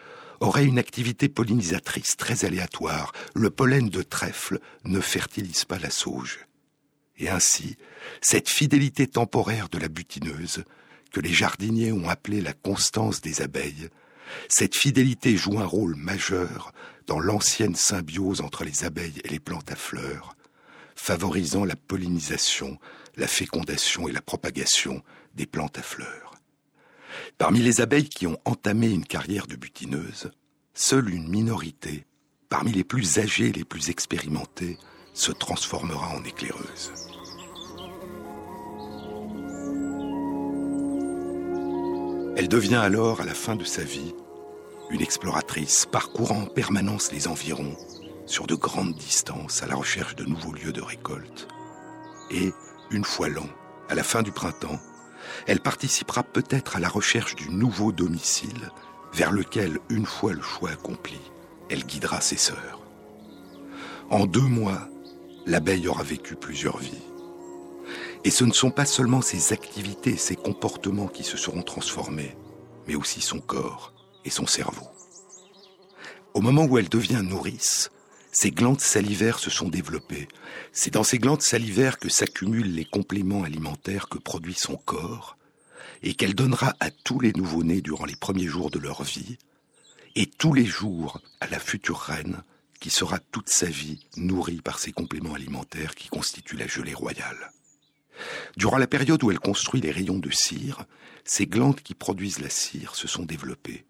aurait 0.41 0.65
une 0.65 0.79
activité 0.79 1.29
pollinisatrice 1.29 2.17
très 2.17 2.45
aléatoire. 2.45 3.13
Le 3.35 3.51
pollen 3.51 3.89
de 3.89 4.03
trèfle 4.03 4.61
ne 4.85 5.01
fertilise 5.01 5.65
pas 5.65 5.79
la 5.79 5.91
sauge. 5.91 6.47
Et 7.19 7.29
ainsi, 7.29 7.77
cette 8.21 8.49
fidélité 8.49 9.09
temporaire 9.09 9.69
de 9.69 9.79
la 9.79 9.89
butineuse, 9.89 10.63
que 11.13 11.21
les 11.21 11.33
jardiniers 11.33 11.91
ont 11.91 12.09
appelée 12.09 12.41
la 12.41 12.53
constance 12.53 13.21
des 13.21 13.43
abeilles, 13.43 13.89
cette 14.49 14.77
fidélité 14.77 15.37
joue 15.37 15.59
un 15.59 15.65
rôle 15.65 15.97
majeur 15.97 16.73
dans 17.09 17.19
l'ancienne 17.19 17.75
symbiose 17.75 18.43
entre 18.43 18.65
les 18.65 18.85
abeilles 18.85 19.21
et 19.25 19.29
les 19.29 19.41
plantes 19.41 19.73
à 19.73 19.77
fleurs, 19.77 20.37
favorisant 20.95 21.65
la 21.65 21.75
pollinisation, 21.75 22.79
la 23.17 23.27
fécondation 23.27 24.09
et 24.09 24.13
la 24.13 24.21
propagation 24.21 25.03
des 25.35 25.47
plantes 25.47 25.79
à 25.79 25.83
fleurs. 25.83 26.35
Parmi 27.39 27.61
les 27.61 27.81
abeilles 27.81 28.11
qui 28.11 28.27
ont 28.27 28.39
entamé 28.45 28.91
une 28.91 29.07
carrière 29.07 29.47
de 29.47 29.57
butineuse, 29.57 30.31
seule 30.75 31.09
une 31.09 31.29
minorité, 31.29 32.05
parmi 32.51 32.73
les 32.73 32.85
plus 32.85 33.19
âgées 33.19 33.49
et 33.49 33.53
les 33.53 33.65
plus 33.65 33.89
expérimentées, 33.89 34.77
se 35.15 35.33
transformera 35.33 36.15
en 36.15 36.23
éclaireuse. 36.25 36.93
Elle 42.37 42.49
devient 42.49 42.77
alors, 42.77 43.23
à 43.23 43.25
la 43.25 43.35
fin 43.35 43.57
de 43.57 43.65
sa 43.65 43.83
vie, 43.83 44.15
une 44.91 45.03
exploratrice 45.03 45.87
parcourant 45.87 46.43
en 46.43 46.47
permanence 46.47 47.13
les 47.13 47.29
environs 47.29 47.77
sur 48.27 48.47
de 48.47 48.55
grandes 48.55 48.95
distances 48.95 49.63
à 49.63 49.67
la 49.67 49.75
recherche 49.75 50.17
de 50.17 50.25
nouveaux 50.25 50.53
lieux 50.53 50.73
de 50.73 50.81
récolte. 50.81 51.49
Et, 52.31 52.53
une 52.91 53.05
fois 53.05 53.29
l'an, 53.29 53.47
à 53.89 53.95
la 53.95 54.03
fin 54.03 54.23
du 54.23 54.33
printemps, 54.33 54.79
elle 55.47 55.61
participera 55.61 56.23
peut-être 56.23 56.77
à 56.77 56.81
la 56.81 56.89
recherche 56.89 57.37
du 57.37 57.51
nouveau 57.51 57.93
domicile 57.93 58.71
vers 59.13 59.33
lequel, 59.33 59.79
une 59.89 60.07
fois 60.07 60.33
le 60.33 60.43
choix 60.43 60.71
accompli, 60.71 61.21
elle 61.71 61.85
guidera 61.85 62.21
ses 62.21 62.37
sœurs. 62.37 62.83
En 64.11 64.27
deux 64.27 64.41
mois, 64.41 64.89
l'abeille 65.47 65.89
aura 65.89 66.03
vécu 66.03 66.35
plusieurs 66.35 66.79
vies. 66.79 67.03
Et 68.25 68.31
ce 68.31 68.45
ne 68.45 68.53
sont 68.53 68.71
pas 68.71 68.87
seulement 68.87 69.23
ses 69.23 69.53
activités 69.53 70.11
et 70.11 70.19
ses 70.19 70.37
comportements 70.37 71.09
qui 71.09 71.25
se 71.25 71.37
seront 71.37 71.63
transformés, 71.63 72.37
mais 72.87 72.95
aussi 72.95 73.21
son 73.21 73.41
corps 73.41 73.93
et 74.25 74.31
son 74.31 74.47
cerveau. 74.47 74.89
Au 76.35 76.41
moment 76.41 76.65
où 76.65 76.79
elle 76.79 76.89
devient 76.89 77.23
nourrice, 77.25 77.91
ses 78.31 78.51
glandes 78.51 78.81
salivaires 78.81 79.39
se 79.39 79.51
sont 79.51 79.69
développées. 79.69 80.29
C'est 80.73 80.93
dans 80.93 81.03
ces 81.03 81.19
glandes 81.19 81.43
salivaires 81.43 81.99
que 81.99 82.09
s'accumulent 82.09 82.75
les 82.75 82.85
compléments 82.85 83.43
alimentaires 83.43 84.09
que 84.09 84.19
produit 84.19 84.55
son 84.55 84.77
corps 84.77 85.37
et 86.03 86.15
qu'elle 86.15 86.35
donnera 86.35 86.75
à 86.79 86.91
tous 86.91 87.19
les 87.19 87.33
nouveau-nés 87.33 87.81
durant 87.81 88.05
les 88.05 88.15
premiers 88.15 88.47
jours 88.47 88.71
de 88.71 88.79
leur 88.79 89.03
vie 89.03 89.39
et 90.15 90.27
tous 90.27 90.53
les 90.53 90.67
jours 90.67 91.21
à 91.41 91.49
la 91.49 91.59
future 91.59 91.99
reine 91.99 92.43
qui 92.81 92.91
sera 92.91 93.19
toute 93.19 93.49
sa 93.49 93.67
vie 93.67 94.07
nourrie 94.17 94.61
par 94.63 94.79
ces 94.79 94.93
compléments 94.93 95.35
alimentaires 95.35 95.95
qui 95.95 96.09
constituent 96.09 96.57
la 96.57 96.69
gelée 96.69 96.95
royale. 96.95 97.51
Durant 98.57 98.79
la 98.79 98.87
période 98.87 99.23
où 99.25 99.31
elle 99.31 99.41
construit 99.41 99.81
les 99.81 99.91
rayons 99.91 100.19
de 100.19 100.31
cire, 100.31 100.85
ces 101.25 101.47
glandes 101.47 101.81
qui 101.81 101.95
produisent 101.95 102.41
la 102.41 102.51
cire 102.51 102.95
se 102.95 103.09
sont 103.09 103.25
développées. 103.25 103.85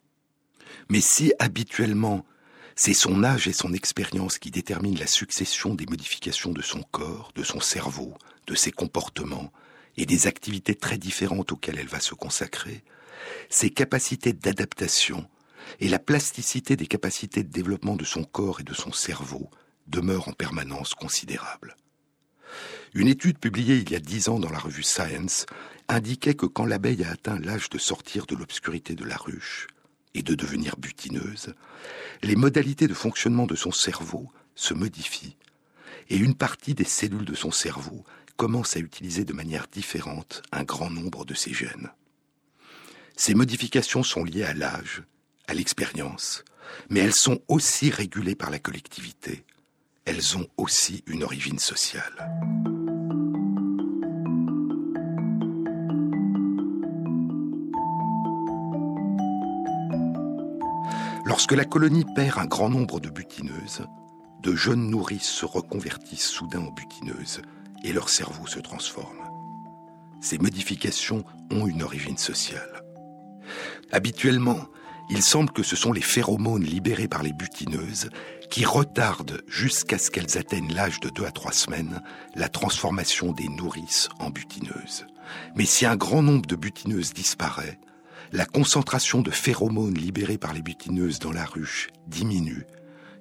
Mais 0.88 1.00
si 1.00 1.32
habituellement 1.38 2.24
c'est 2.76 2.94
son 2.94 3.24
âge 3.24 3.48
et 3.48 3.52
son 3.52 3.72
expérience 3.72 4.38
qui 4.38 4.52
déterminent 4.52 5.00
la 5.00 5.08
succession 5.08 5.74
des 5.74 5.86
modifications 5.86 6.52
de 6.52 6.62
son 6.62 6.82
corps, 6.82 7.32
de 7.34 7.42
son 7.42 7.60
cerveau, 7.60 8.14
de 8.46 8.54
ses 8.54 8.70
comportements 8.70 9.52
et 9.96 10.06
des 10.06 10.28
activités 10.28 10.76
très 10.76 10.96
différentes 10.96 11.50
auxquelles 11.50 11.78
elle 11.80 11.88
va 11.88 11.98
se 11.98 12.14
consacrer. 12.14 12.84
Ses 13.50 13.70
capacités 13.70 14.32
d'adaptation 14.32 15.28
et 15.80 15.88
la 15.88 15.98
plasticité 15.98 16.76
des 16.76 16.86
capacités 16.86 17.42
de 17.42 17.50
développement 17.50 17.96
de 17.96 18.04
son 18.04 18.22
corps 18.22 18.60
et 18.60 18.64
de 18.64 18.74
son 18.74 18.92
cerveau 18.92 19.50
demeurent 19.88 20.28
en 20.28 20.32
permanence 20.32 20.94
considérables. 20.94 21.76
Une 22.94 23.08
étude 23.08 23.38
publiée 23.38 23.76
il 23.76 23.90
y 23.90 23.96
a 23.96 24.00
dix 24.00 24.28
ans 24.28 24.38
dans 24.38 24.50
la 24.50 24.58
revue 24.58 24.82
Science 24.82 25.46
indiquait 25.88 26.34
que 26.34 26.46
quand 26.46 26.64
l'abeille 26.64 27.04
a 27.04 27.10
atteint 27.10 27.38
l'âge 27.38 27.70
de 27.70 27.78
sortir 27.78 28.26
de 28.26 28.36
l'obscurité 28.36 28.94
de 28.94 29.04
la 29.04 29.16
ruche, 29.16 29.66
et 30.18 30.22
de 30.22 30.34
devenir 30.34 30.76
butineuse, 30.76 31.54
les 32.22 32.34
modalités 32.34 32.88
de 32.88 32.94
fonctionnement 32.94 33.46
de 33.46 33.54
son 33.54 33.70
cerveau 33.70 34.28
se 34.56 34.74
modifient 34.74 35.36
et 36.10 36.16
une 36.16 36.34
partie 36.34 36.74
des 36.74 36.84
cellules 36.84 37.24
de 37.24 37.34
son 37.34 37.52
cerveau 37.52 38.04
commence 38.36 38.76
à 38.76 38.80
utiliser 38.80 39.24
de 39.24 39.32
manière 39.32 39.66
différente 39.70 40.42
un 40.52 40.64
grand 40.64 40.90
nombre 40.90 41.24
de 41.24 41.34
ces 41.34 41.54
gènes. 41.54 41.90
Ces 43.16 43.34
modifications 43.34 44.02
sont 44.02 44.24
liées 44.24 44.44
à 44.44 44.54
l'âge, 44.54 45.02
à 45.46 45.54
l'expérience, 45.54 46.44
mais 46.90 47.00
elles 47.00 47.14
sont 47.14 47.40
aussi 47.48 47.90
régulées 47.90 48.36
par 48.36 48.50
la 48.50 48.58
collectivité. 48.58 49.44
Elles 50.04 50.36
ont 50.36 50.48
aussi 50.56 51.04
une 51.06 51.22
origine 51.22 51.58
sociale. 51.58 52.77
Lorsque 61.28 61.52
la 61.52 61.66
colonie 61.66 62.06
perd 62.14 62.38
un 62.38 62.46
grand 62.46 62.70
nombre 62.70 63.00
de 63.00 63.10
butineuses, 63.10 63.82
de 64.42 64.54
jeunes 64.54 64.88
nourrices 64.88 65.28
se 65.28 65.44
reconvertissent 65.44 66.26
soudain 66.26 66.60
en 66.60 66.70
butineuses 66.70 67.42
et 67.84 67.92
leur 67.92 68.08
cerveau 68.08 68.46
se 68.46 68.60
transforme. 68.60 69.18
Ces 70.22 70.38
modifications 70.38 71.24
ont 71.50 71.66
une 71.66 71.82
origine 71.82 72.16
sociale. 72.16 72.82
Habituellement, 73.92 74.68
il 75.10 75.22
semble 75.22 75.50
que 75.50 75.62
ce 75.62 75.76
sont 75.76 75.92
les 75.92 76.00
phéromones 76.00 76.64
libérés 76.64 77.08
par 77.08 77.22
les 77.22 77.34
butineuses 77.34 78.08
qui 78.48 78.64
retardent 78.64 79.42
jusqu'à 79.46 79.98
ce 79.98 80.10
qu'elles 80.10 80.38
atteignent 80.38 80.72
l'âge 80.72 80.98
de 81.00 81.10
2 81.10 81.26
à 81.26 81.30
3 81.30 81.52
semaines 81.52 82.02
la 82.36 82.48
transformation 82.48 83.32
des 83.32 83.50
nourrices 83.50 84.08
en 84.18 84.30
butineuses. 84.30 85.06
Mais 85.56 85.66
si 85.66 85.84
un 85.84 85.96
grand 85.96 86.22
nombre 86.22 86.46
de 86.46 86.56
butineuses 86.56 87.12
disparaît, 87.12 87.78
la 88.32 88.44
concentration 88.44 89.22
de 89.22 89.30
phéromones 89.30 89.94
libérés 89.94 90.38
par 90.38 90.52
les 90.52 90.62
butineuses 90.62 91.18
dans 91.18 91.32
la 91.32 91.44
ruche 91.44 91.88
diminue 92.06 92.66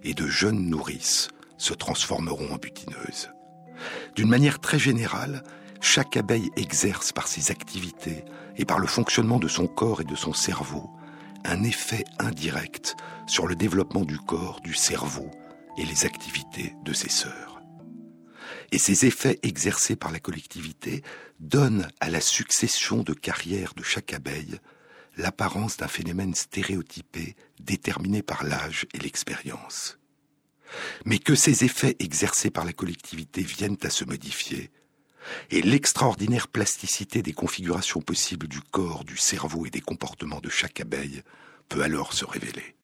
et 0.03 0.13
de 0.13 0.27
jeunes 0.27 0.69
nourrices 0.69 1.29
se 1.57 1.73
transformeront 1.73 2.53
en 2.53 2.57
butineuses. 2.57 3.31
D'une 4.15 4.29
manière 4.29 4.59
très 4.59 4.79
générale, 4.79 5.43
chaque 5.81 6.17
abeille 6.17 6.49
exerce 6.55 7.11
par 7.11 7.27
ses 7.27 7.51
activités 7.51 8.25
et 8.57 8.65
par 8.65 8.79
le 8.79 8.87
fonctionnement 8.87 9.39
de 9.39 9.47
son 9.47 9.67
corps 9.67 10.01
et 10.01 10.05
de 10.05 10.15
son 10.15 10.33
cerveau 10.33 10.89
un 11.45 11.63
effet 11.63 12.03
indirect 12.19 12.95
sur 13.25 13.47
le 13.47 13.55
développement 13.55 14.03
du 14.03 14.17
corps, 14.17 14.59
du 14.61 14.73
cerveau 14.73 15.29
et 15.77 15.85
les 15.85 16.05
activités 16.05 16.75
de 16.83 16.93
ses 16.93 17.09
sœurs. 17.09 17.61
Et 18.71 18.79
ces 18.79 19.05
effets 19.05 19.39
exercés 19.43 19.95
par 19.95 20.11
la 20.11 20.19
collectivité 20.19 21.03
donnent 21.39 21.87
à 22.01 22.09
la 22.09 22.19
succession 22.19 23.03
de 23.03 23.13
carrières 23.13 23.73
de 23.75 23.83
chaque 23.83 24.13
abeille 24.13 24.59
l'apparence 25.17 25.77
d'un 25.77 25.87
phénomène 25.87 26.35
stéréotypé 26.35 27.35
déterminé 27.59 28.21
par 28.21 28.43
l'âge 28.43 28.85
et 28.93 28.99
l'expérience. 28.99 29.99
Mais 31.05 31.19
que 31.19 31.35
ces 31.35 31.63
effets 31.63 31.95
exercés 31.99 32.49
par 32.49 32.65
la 32.65 32.73
collectivité 32.73 33.41
viennent 33.41 33.77
à 33.83 33.89
se 33.89 34.05
modifier, 34.05 34.71
et 35.49 35.61
l'extraordinaire 35.61 36.47
plasticité 36.47 37.21
des 37.21 37.33
configurations 37.33 38.01
possibles 38.01 38.47
du 38.47 38.61
corps, 38.61 39.03
du 39.03 39.17
cerveau 39.17 39.65
et 39.65 39.69
des 39.69 39.81
comportements 39.81 40.39
de 40.39 40.49
chaque 40.49 40.79
abeille 40.79 41.21
peut 41.69 41.81
alors 41.81 42.13
se 42.13 42.25
révéler. 42.25 42.75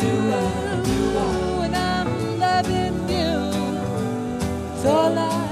do 0.00 0.12
oh, 1.16 1.62
I'm 1.74 2.38
loving 2.38 3.08
you, 3.08 4.72
it's 4.72 4.84
all 4.84 5.18
I. 5.18 5.47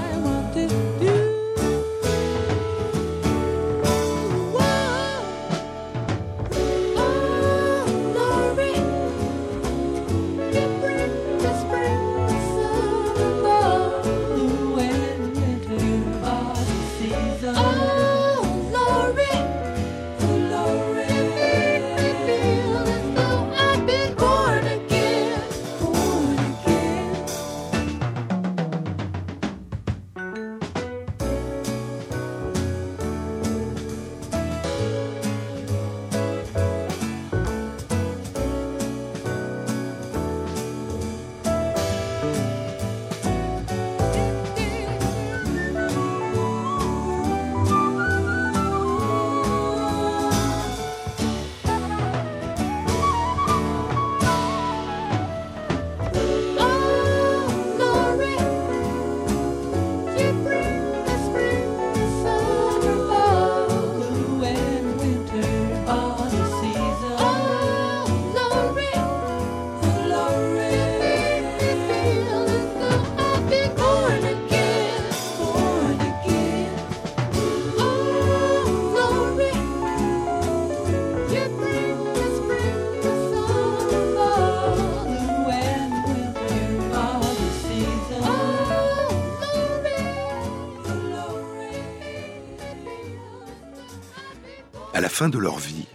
À 94.97 94.99
la 94.99 95.09
fin 95.09 95.29
de 95.29 95.37
leur 95.37 95.59
vie, 95.59 95.85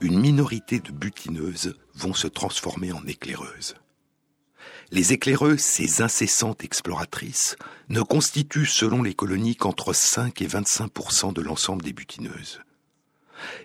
une 0.00 0.18
minorité 0.18 0.80
de 0.80 0.90
butineuses 0.90 1.76
vont 1.94 2.14
se 2.14 2.26
transformer 2.26 2.92
en 2.92 3.06
éclaireuses. 3.06 3.74
Les 4.90 5.12
éclaireuses, 5.12 5.60
ces 5.60 6.00
incessantes 6.00 6.64
exploratrices, 6.64 7.56
ne 7.90 8.00
constituent 8.00 8.64
selon 8.64 9.02
les 9.02 9.12
colonies 9.12 9.54
qu'entre 9.54 9.92
5 9.92 10.40
et 10.40 10.46
25% 10.46 11.34
de 11.34 11.42
l'ensemble 11.42 11.82
des 11.82 11.92
butineuses. 11.92 12.62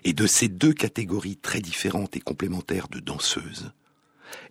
Et 0.04 0.12
de 0.12 0.26
ces 0.26 0.48
deux 0.48 0.74
catégories 0.74 1.38
très 1.38 1.62
différentes 1.62 2.14
et 2.18 2.20
complémentaires 2.20 2.88
de 2.88 3.00
danseuses, 3.00 3.72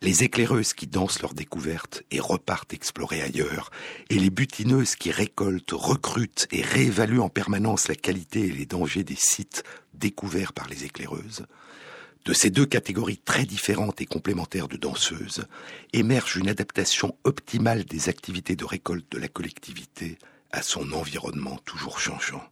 les 0.01 0.23
éclaireuses 0.23 0.73
qui 0.73 0.87
dansent 0.87 1.21
leurs 1.21 1.33
découvertes 1.33 2.03
et 2.11 2.19
repartent 2.19 2.73
explorer 2.73 3.21
ailleurs, 3.21 3.71
et 4.09 4.19
les 4.19 4.29
butineuses 4.29 4.95
qui 4.95 5.11
récoltent, 5.11 5.71
recrutent 5.71 6.47
et 6.51 6.61
réévaluent 6.61 7.21
en 7.21 7.29
permanence 7.29 7.87
la 7.87 7.95
qualité 7.95 8.41
et 8.41 8.51
les 8.51 8.65
dangers 8.65 9.03
des 9.03 9.15
sites 9.15 9.63
découverts 9.93 10.53
par 10.53 10.67
les 10.67 10.83
éclaireuses, 10.85 11.45
de 12.25 12.33
ces 12.33 12.49
deux 12.49 12.65
catégories 12.65 13.17
très 13.17 13.45
différentes 13.45 13.99
et 14.01 14.05
complémentaires 14.05 14.69
de 14.69 14.77
danseuses, 14.77 15.45
émerge 15.91 16.37
une 16.37 16.47
adaptation 16.47 17.17
optimale 17.25 17.83
des 17.83 18.07
activités 18.07 18.55
de 18.55 18.65
récolte 18.65 19.11
de 19.11 19.19
la 19.19 19.27
collectivité 19.27 20.17
à 20.51 20.61
son 20.61 20.93
environnement 20.93 21.57
toujours 21.65 21.99
changeant. 21.99 22.43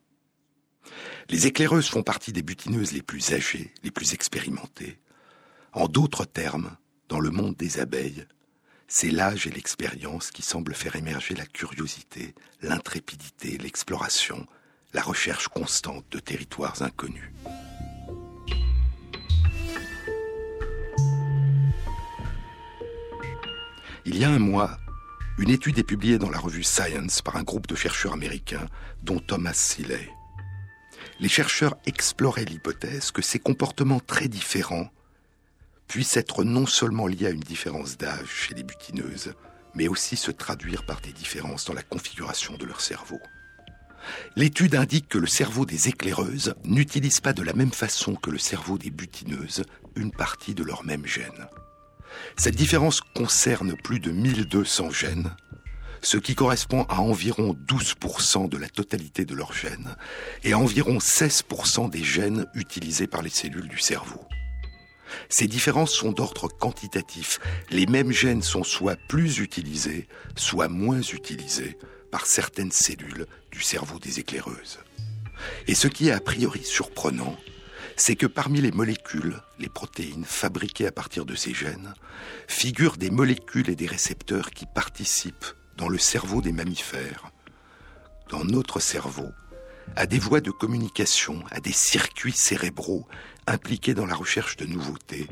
Les 1.29 1.47
éclaireuses 1.47 1.87
font 1.87 2.03
partie 2.03 2.33
des 2.33 2.41
butineuses 2.41 2.91
les 2.91 3.01
plus 3.01 3.31
âgées, 3.31 3.73
les 3.83 3.91
plus 3.91 4.13
expérimentées. 4.13 4.99
En 5.71 5.87
d'autres 5.87 6.25
termes, 6.25 6.75
dans 7.11 7.19
le 7.19 7.29
monde 7.29 7.57
des 7.57 7.81
abeilles, 7.81 8.25
c'est 8.87 9.11
l'âge 9.11 9.45
et 9.45 9.49
l'expérience 9.49 10.31
qui 10.31 10.41
semblent 10.41 10.73
faire 10.73 10.95
émerger 10.95 11.35
la 11.35 11.45
curiosité, 11.45 12.33
l'intrépidité, 12.61 13.57
l'exploration, 13.57 14.47
la 14.93 15.01
recherche 15.01 15.49
constante 15.49 16.05
de 16.09 16.19
territoires 16.19 16.81
inconnus. 16.81 17.29
Il 24.05 24.17
y 24.17 24.23
a 24.23 24.29
un 24.29 24.39
mois, 24.39 24.77
une 25.37 25.49
étude 25.49 25.79
est 25.79 25.83
publiée 25.83 26.17
dans 26.17 26.29
la 26.29 26.39
revue 26.39 26.63
Science 26.63 27.21
par 27.21 27.35
un 27.35 27.43
groupe 27.43 27.67
de 27.67 27.75
chercheurs 27.75 28.13
américains, 28.13 28.67
dont 29.03 29.19
Thomas 29.19 29.53
Seeley. 29.53 30.09
Les 31.19 31.27
chercheurs 31.27 31.75
exploraient 31.85 32.45
l'hypothèse 32.45 33.11
que 33.11 33.21
ces 33.21 33.39
comportements 33.39 33.99
très 33.99 34.29
différents 34.29 34.89
puissent 35.91 36.15
être 36.15 36.45
non 36.45 36.65
seulement 36.65 37.05
liés 37.05 37.27
à 37.27 37.31
une 37.31 37.41
différence 37.41 37.97
d'âge 37.97 38.29
chez 38.29 38.55
les 38.55 38.63
butineuses, 38.63 39.33
mais 39.75 39.89
aussi 39.89 40.15
se 40.15 40.31
traduire 40.31 40.85
par 40.85 41.01
des 41.01 41.11
différences 41.11 41.65
dans 41.65 41.73
la 41.73 41.83
configuration 41.83 42.55
de 42.55 42.65
leur 42.65 42.79
cerveau. 42.79 43.19
L'étude 44.37 44.75
indique 44.75 45.09
que 45.09 45.17
le 45.17 45.27
cerveau 45.27 45.65
des 45.65 45.89
éclaireuses 45.89 46.55
n'utilise 46.63 47.19
pas 47.19 47.33
de 47.33 47.43
la 47.43 47.51
même 47.51 47.73
façon 47.73 48.15
que 48.15 48.29
le 48.29 48.37
cerveau 48.37 48.77
des 48.77 48.89
butineuses 48.89 49.65
une 49.97 50.11
partie 50.11 50.55
de 50.55 50.63
leur 50.63 50.85
même 50.85 51.05
gène. 51.05 51.49
Cette 52.37 52.55
différence 52.55 53.01
concerne 53.01 53.75
plus 53.75 53.99
de 53.99 54.11
1200 54.11 54.91
gènes, 54.91 55.35
ce 56.01 56.15
qui 56.15 56.35
correspond 56.35 56.83
à 56.83 57.01
environ 57.01 57.53
12% 57.67 58.47
de 58.47 58.57
la 58.57 58.69
totalité 58.69 59.25
de 59.25 59.35
leurs 59.35 59.51
gènes 59.51 59.97
et 60.45 60.53
à 60.53 60.57
environ 60.57 60.99
16% 60.99 61.89
des 61.89 62.03
gènes 62.03 62.45
utilisés 62.55 63.07
par 63.07 63.21
les 63.21 63.29
cellules 63.29 63.67
du 63.67 63.79
cerveau. 63.79 64.25
Ces 65.29 65.47
différences 65.47 65.93
sont 65.93 66.11
d'ordre 66.11 66.47
quantitatif. 66.47 67.39
Les 67.69 67.85
mêmes 67.85 68.11
gènes 68.11 68.41
sont 68.41 68.63
soit 68.63 68.97
plus 69.07 69.39
utilisés, 69.39 70.07
soit 70.35 70.67
moins 70.67 71.01
utilisés 71.01 71.77
par 72.11 72.25
certaines 72.25 72.71
cellules 72.71 73.25
du 73.51 73.61
cerveau 73.61 73.99
des 73.99 74.19
éclaireuses. 74.19 74.79
Et 75.67 75.75
ce 75.75 75.87
qui 75.87 76.09
est 76.09 76.11
a 76.11 76.19
priori 76.19 76.63
surprenant, 76.63 77.37
c'est 77.95 78.15
que 78.15 78.27
parmi 78.27 78.61
les 78.61 78.71
molécules, 78.71 79.41
les 79.59 79.69
protéines 79.69 80.25
fabriquées 80.25 80.87
à 80.87 80.91
partir 80.91 81.25
de 81.25 81.35
ces 81.35 81.53
gènes, 81.53 81.93
figurent 82.47 82.97
des 82.97 83.11
molécules 83.11 83.69
et 83.69 83.75
des 83.75 83.87
récepteurs 83.87 84.51
qui 84.51 84.65
participent 84.65 85.45
dans 85.77 85.89
le 85.89 85.97
cerveau 85.97 86.41
des 86.41 86.51
mammifères, 86.51 87.31
dans 88.29 88.43
notre 88.43 88.79
cerveau, 88.79 89.29
à 89.95 90.05
des 90.05 90.19
voies 90.19 90.41
de 90.41 90.51
communication, 90.51 91.43
à 91.51 91.59
des 91.59 91.73
circuits 91.73 92.31
cérébraux 92.35 93.07
impliqués 93.47 93.93
dans 93.93 94.05
la 94.05 94.15
recherche 94.15 94.57
de 94.57 94.65
nouveautés, 94.65 95.27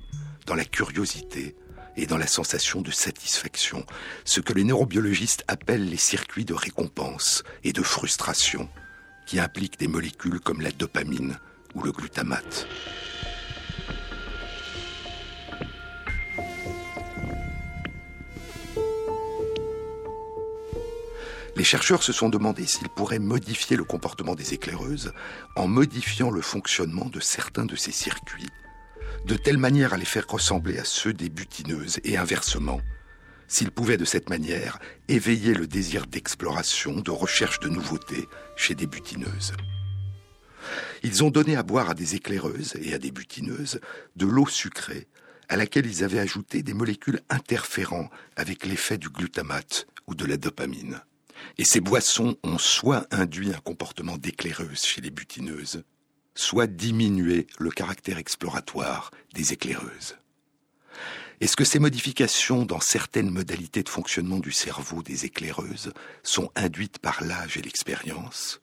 dans 0.46 0.56
la 0.56 0.66
curiosité 0.66 1.56
et 1.96 2.06
dans 2.06 2.18
la 2.18 2.28
sensation 2.28 2.82
de 2.82 2.92
satisfaction, 2.92 3.86
ce 4.26 4.40
que 4.40 4.54
les 4.54 4.64
neurobiologistes 4.64 5.44
appellent 5.48 5.90
les 5.90 5.98
circuits 5.98 6.46
de 6.46 6.54
récompense 6.54 7.44
et 7.64 7.74
de 7.74 7.82
frustration, 7.82 8.70
qui 9.26 9.40
impliquent 9.40 9.80
des 9.80 9.88
molécules 9.88 10.40
comme 10.40 10.62
la 10.62 10.72
dopamine 10.72 11.38
ou 11.76 11.84
le 11.84 11.92
glutamate. 11.92 12.68
Les 21.60 21.66
chercheurs 21.66 22.04
se 22.04 22.14
sont 22.14 22.30
demandé 22.30 22.66
s'ils 22.66 22.88
pourraient 22.88 23.20
modifier 23.20 23.76
le 23.76 23.84
comportement 23.84 24.34
des 24.34 24.54
éclaireuses 24.54 25.12
en 25.58 25.68
modifiant 25.68 26.32
le 26.32 26.40
fonctionnement 26.40 27.08
de 27.08 27.20
certains 27.20 27.66
de 27.66 27.76
ces 27.76 27.92
circuits, 27.92 28.48
de 29.26 29.36
telle 29.36 29.58
manière 29.58 29.94
à 29.94 29.98
les 29.98 30.06
faire 30.06 30.26
ressembler 30.26 30.80
à 30.80 30.86
ceux 30.86 31.12
des 31.12 31.28
butineuses 31.28 32.00
et 32.06 32.16
inversement, 32.16 32.80
s'ils 33.50 33.72
pouvaient 33.72 33.98
de 33.98 34.06
cette 34.06 34.30
manière 34.30 34.80
éveiller 35.10 35.54
le 35.54 35.68
désir 35.68 36.06
d'exploration, 36.06 37.02
de 37.02 37.12
recherche 37.12 37.60
de 37.60 37.68
nouveautés 37.68 38.30
chez 38.56 38.74
des 38.74 38.88
butineuses. 38.88 39.52
Ils 41.04 41.26
ont 41.26 41.30
donné 41.30 41.58
à 41.58 41.64
boire 41.64 41.90
à 41.90 41.94
des 41.94 42.16
éclaireuses 42.16 42.78
et 42.82 42.94
à 42.94 43.00
des 43.00 43.12
butineuses 43.12 43.82
de 44.16 44.26
l'eau 44.26 44.48
sucrée 44.48 45.10
à 45.50 45.58
laquelle 45.58 45.88
ils 45.88 46.06
avaient 46.06 46.20
ajouté 46.20 46.64
des 46.64 46.74
molécules 46.74 47.20
interférant 47.30 48.10
avec 48.38 48.66
l'effet 48.66 48.98
du 48.98 49.10
glutamate 49.10 49.88
ou 50.08 50.16
de 50.16 50.24
la 50.24 50.38
dopamine. 50.38 51.02
Et 51.58 51.66
ces 51.66 51.82
boissons 51.82 52.38
ont 52.44 52.58
soit 52.58 53.08
induit 53.12 53.54
un 53.54 53.60
comportement 53.60 54.18
d'éclaireuse 54.18 54.84
chez 54.84 55.02
les 55.02 55.12
butineuses, 55.12 55.84
soit 56.36 56.68
diminué 56.68 57.48
le 57.58 57.70
caractère 57.70 58.18
exploratoire 58.18 59.12
des 59.34 59.54
éclaireuses. 59.54 60.16
Est-ce 61.42 61.56
que 61.56 61.64
ces 61.64 61.80
modifications 61.80 62.66
dans 62.66 62.82
certaines 62.82 63.30
modalités 63.30 63.84
de 63.84 63.90
fonctionnement 63.90 64.40
du 64.40 64.52
cerveau 64.52 65.02
des 65.02 65.24
éclaireuses 65.26 65.94
sont 66.22 66.52
induites 66.56 67.00
par 67.00 67.24
l'âge 67.24 67.56
et 67.56 67.62
l'expérience 67.62 68.60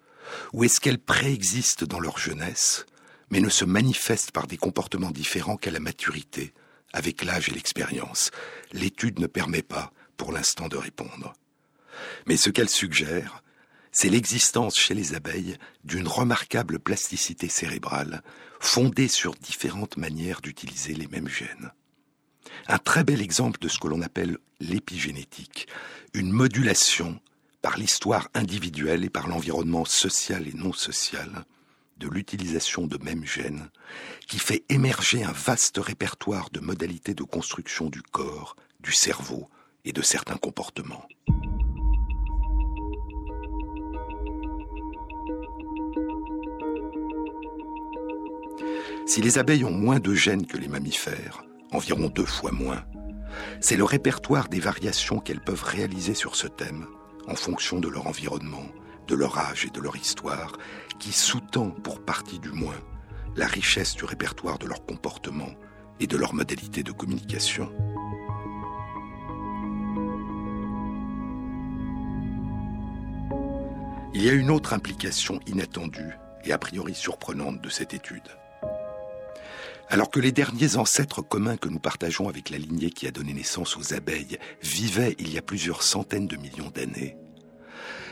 Ou 0.53 0.65
est-ce 0.65 0.81
qu'elles 0.81 0.99
préexistent 0.99 1.85
dans 1.85 2.01
leur 2.01 2.19
jeunesse, 2.19 2.85
mais 3.31 3.41
ne 3.41 3.49
se 3.49 3.65
manifestent 3.65 4.31
par 4.31 4.47
des 4.47 4.59
comportements 4.59 5.11
différents 5.11 5.57
qu'à 5.57 5.71
la 5.71 5.81
maturité, 5.81 6.53
avec 6.93 7.25
l'âge 7.25 7.49
et 7.49 7.53
l'expérience? 7.53 8.31
L'étude 8.73 9.21
ne 9.21 9.27
permet 9.27 9.63
pas, 9.63 9.91
pour 10.19 10.33
l'instant, 10.33 10.69
de 10.69 10.77
répondre. 10.77 11.33
Mais 12.27 12.37
ce 12.37 12.51
qu'elle 12.51 12.69
suggère, 12.69 13.43
c'est 13.93 14.11
l'existence 14.11 14.77
chez 14.77 14.95
les 14.95 15.15
abeilles 15.15 15.57
d'une 15.85 16.09
remarquable 16.09 16.79
plasticité 16.79 17.49
cérébrale 17.49 18.23
fondée 18.61 19.09
sur 19.09 19.35
différentes 19.35 19.97
manières 19.97 20.41
d'utiliser 20.41 20.95
les 20.95 21.07
mêmes 21.07 21.29
gènes. 21.29 21.73
Un 22.69 22.79
très 22.79 23.05
bel 23.05 23.23
exemple 23.23 23.61
de 23.61 23.69
ce 23.69 23.79
que 23.79 23.89
l'on 23.89 24.03
appelle 24.03 24.39
l'épigénétique, 24.61 25.69
une 26.15 26.31
modulation 26.31 27.21
par 27.63 27.79
l'histoire 27.79 28.29
individuelle 28.35 29.05
et 29.05 29.11
par 29.11 29.29
l'environnement 29.29 29.85
social 29.85 30.47
et 30.47 30.53
non 30.53 30.73
social 30.73 31.45
de 31.97 32.09
l'utilisation 32.09 32.87
de 32.87 32.99
mêmes 33.03 33.25
gènes, 33.25 33.71
qui 34.29 34.39
fait 34.39 34.65
émerger 34.69 35.25
un 35.25 35.33
vaste 35.33 35.79
répertoire 35.79 36.51
de 36.51 36.61
modalités 36.61 37.15
de 37.15 37.23
construction 37.23 37.89
du 37.89 38.03
corps, 38.03 38.57
du 38.81 38.93
cerveau 38.93 39.49
et 39.85 39.93
de 39.93 40.03
certains 40.03 40.37
comportements. 40.37 41.09
Si 49.07 49.23
les 49.23 49.39
abeilles 49.39 49.65
ont 49.65 49.71
moins 49.71 50.01
de 50.01 50.15
gènes 50.15 50.47
que 50.47 50.57
les 50.57 50.67
mammifères, 50.67 51.45
environ 51.71 52.09
deux 52.09 52.27
fois 52.27 52.51
moins, 52.51 52.85
c'est 53.61 53.77
le 53.77 53.85
répertoire 53.85 54.49
des 54.49 54.59
variations 54.59 55.21
qu'elles 55.21 55.41
peuvent 55.41 55.63
réaliser 55.63 56.13
sur 56.13 56.35
ce 56.35 56.49
thème, 56.49 56.87
en 57.29 57.37
fonction 57.37 57.79
de 57.79 57.89
leur 57.89 58.09
environnement, 58.09 58.67
de 59.07 59.15
leur 59.15 59.39
âge 59.39 59.65
et 59.65 59.71
de 59.71 59.81
leur 59.81 59.95
histoire, 59.95 60.57
qui 60.99 61.13
sous-tend, 61.13 61.71
pour 61.71 62.05
partie 62.05 62.41
du 62.41 62.51
moins, 62.51 62.75
la 63.37 63.47
richesse 63.47 63.95
du 63.95 64.05
répertoire 64.05 64.59
de 64.59 64.67
leur 64.67 64.85
comportement 64.85 65.51
et 66.01 66.09
de 66.09 66.17
leur 66.17 66.35
modalité 66.35 66.83
de 66.83 66.91
communication. 66.91 67.71
Il 74.15 74.25
y 74.25 74.31
a 74.31 74.33
une 74.33 74.51
autre 74.51 74.73
implication 74.73 75.39
inattendue 75.47 76.17
et 76.45 76.53
a 76.53 76.59
priori 76.59 76.95
surprenante 76.95 77.61
de 77.61 77.69
cette 77.69 77.95
étude. 77.95 78.29
Alors 79.89 80.11
que 80.11 80.19
les 80.19 80.33
derniers 80.33 80.77
ancêtres 80.77 81.23
communs 81.23 81.57
que 81.57 81.69
nous 81.69 81.79
partageons 81.79 82.29
avec 82.29 82.51
la 82.51 82.59
lignée 82.59 82.91
qui 82.91 83.07
a 83.07 83.13
donné 83.13 83.33
naissance 83.33 83.77
aux 83.77 83.95
abeilles 83.95 84.39
vivaient 84.63 85.15
il 85.19 85.33
y 85.33 85.39
a 85.39 85.43
plusieurs 85.43 85.83
centaines 85.83 86.27
de 86.27 86.37
millions 86.37 86.71
d'années, 86.75 87.17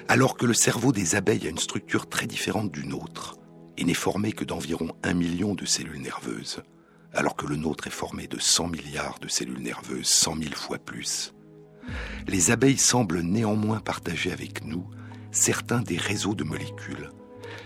alors 0.09 0.37
que 0.37 0.47
le 0.47 0.55
cerveau 0.55 0.93
des 0.93 1.17
abeilles 1.17 1.47
a 1.47 1.51
une 1.51 1.59
structure 1.59 2.09
très 2.09 2.27
différente 2.27 2.71
du 2.71 2.87
nôtre 2.87 3.37
et 3.77 3.85
n'est 3.85 3.95
formé 3.95 4.33
que 4.33 4.45
d'environ 4.45 4.93
un 5.03 5.15
million 5.15 5.55
de 5.55 5.65
cellules 5.65 6.01
nerveuses, 6.01 6.63
alors 7.13 7.35
que 7.35 7.47
le 7.47 7.57
nôtre 7.57 7.89
est 7.89 7.91
formé 7.91 8.29
de 8.29 8.39
100 8.39 8.69
milliards 8.69 9.19
de 9.19 9.29
cellules 9.29 9.63
nerveuses, 9.63 10.07
100 10.07 10.37
000 10.37 10.55
fois 10.55 10.79
plus, 10.79 11.35
les 12.29 12.51
abeilles 12.51 12.79
semblent 12.79 13.21
néanmoins 13.21 13.81
partager 13.81 14.33
avec 14.33 14.65
nous 14.65 14.89
certains 15.33 15.83
des 15.83 15.97
réseaux 15.97 16.35
de 16.35 16.45
molécules, 16.45 17.11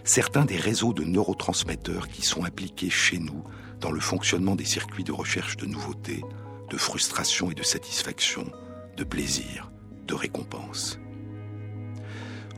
certains 0.05 0.45
des 0.45 0.57
réseaux 0.57 0.93
de 0.93 1.05
neurotransmetteurs 1.05 2.09
qui 2.09 2.23
sont 2.23 2.45
impliqués 2.45 2.91
chez 2.91 3.19
nous 3.19 3.45
dans 3.81 3.91
le 3.91 4.01
fonctionnement 4.01 4.57
des 4.57 4.65
circuits 4.65 5.05
de 5.05 5.13
recherche 5.13 5.57
de 5.57 5.67
nouveautés, 5.67 6.23
de 6.71 6.77
frustration 6.77 7.51
et 7.51 7.55
de 7.55 7.63
satisfaction, 7.63 8.51
de 8.97 9.05
plaisir, 9.05 9.71
de 10.07 10.15
récompense. 10.15 10.99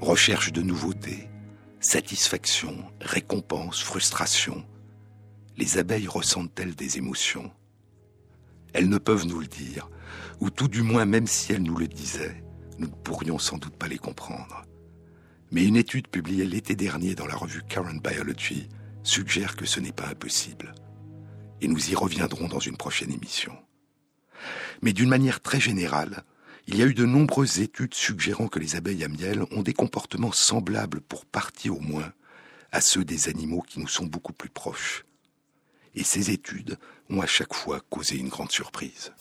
Recherche 0.01 0.53
de 0.53 0.63
nouveautés, 0.63 1.29
satisfaction, 1.81 2.85
récompense, 3.01 3.83
frustration. 3.83 4.65
Les 5.57 5.79
abeilles 5.79 6.09
ressentent-elles 6.09 6.75
des 6.75 6.97
émotions? 6.97 7.51
Elles 8.73 8.89
ne 8.89 8.99
peuvent 8.99 9.27
nous 9.27 9.41
le 9.41 9.47
dire, 9.47 9.91
ou 10.41 10.49
tout 10.49 10.69
du 10.69 10.83
moins 10.83 11.05
même 11.05 11.27
si 11.27 11.53
elles 11.53 11.63
nous 11.63 11.77
le 11.77 11.89
disaient, 11.89 12.43
nous 12.79 12.87
ne 12.87 12.93
pourrions 12.93 13.39
sans 13.39 13.59
doute 13.59 13.77
pas 13.77 13.89
les 13.89 13.99
comprendre. 13.99 14.65
Mais 15.51 15.65
une 15.65 15.77
étude 15.77 16.09
publiée 16.09 16.47
l'été 16.47 16.77
dernier 16.77 17.15
dans 17.15 17.27
la 17.27 17.35
revue 17.35 17.63
Current 17.69 18.01
Biology 18.03 18.69
suggère 19.03 19.57
que 19.57 19.67
ce 19.67 19.81
n'est 19.81 19.93
pas 19.93 20.07
impossible 20.07 20.75
et 21.61 21.69
nous 21.69 21.91
y 21.91 21.95
reviendrons 21.95 22.49
dans 22.49 22.59
une 22.59 22.77
prochaine 22.77 23.13
émission. 23.13 23.57
Mais 24.83 24.93
d'une 24.93 25.09
manière 25.09 25.41
très 25.41 25.61
générale, 25.61 26.25
il 26.67 26.77
y 26.77 26.83
a 26.83 26.87
eu 26.87 26.95
de 26.95 27.05
nombreuses 27.05 27.61
études 27.61 27.95
suggérant 27.95 28.49
que 28.49 28.59
les 28.59 28.77
abeilles 28.77 29.05
à 29.05 29.09
miel 29.09 29.45
ont 29.51 29.63
des 29.63 29.73
comportements 29.73 30.33
semblables, 30.33 31.01
pour 31.01 31.27
partie 31.27 31.71
au 31.71 31.81
moins, 31.81 32.13
à 32.73 32.81
ceux 32.81 33.05
des 33.05 33.29
animaux 33.29 33.63
qui 33.63 33.81
nous 33.81 33.89
sont 33.89 34.07
beaucoup 34.07 34.33
plus 34.33 34.51
proches. 34.51 35.05
Et 35.95 36.05
ces 36.05 36.31
études 36.31 36.79
ont 37.09 37.21
à 37.21 37.27
chaque 37.27 37.55
fois 37.55 37.81
causé 37.91 38.17
une 38.17 38.29
grande 38.29 38.53
surprise. 38.53 39.13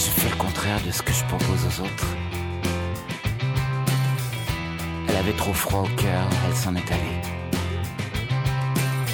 Je 0.00 0.08
fais 0.08 0.30
le 0.30 0.36
contraire 0.36 0.80
de 0.86 0.90
ce 0.90 1.02
que 1.02 1.12
je 1.12 1.22
propose 1.24 1.66
aux 1.66 1.82
autres. 1.82 2.06
Elle 5.06 5.16
avait 5.16 5.34
trop 5.34 5.52
froid 5.52 5.80
au 5.80 5.96
cœur, 6.00 6.26
elle 6.46 6.56
s'en 6.56 6.74
est 6.74 6.90
allée. 6.90 7.20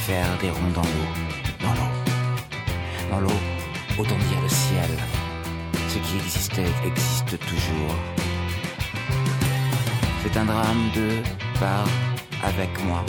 Faire 0.07 0.39
des 0.41 0.51
ronds 0.51 0.75
dans 0.75 0.83
l'eau, 0.83 1.11
dans 1.61 1.75
l'eau. 1.75 1.93
Dans 3.11 3.21
l'eau, 3.21 3.41
autant 3.99 4.17
dire 4.29 4.41
le 4.41 4.49
ciel. 4.49 4.91
Ce 5.89 5.99
qui 5.99 6.17
existait 6.19 6.73
existe 6.87 7.37
toujours. 7.51 7.97
C'est 10.23 10.37
un 10.39 10.45
drame 10.45 10.91
de 10.95 11.09
par 11.59 11.87
avec 12.45 12.71
moi. 12.85 13.05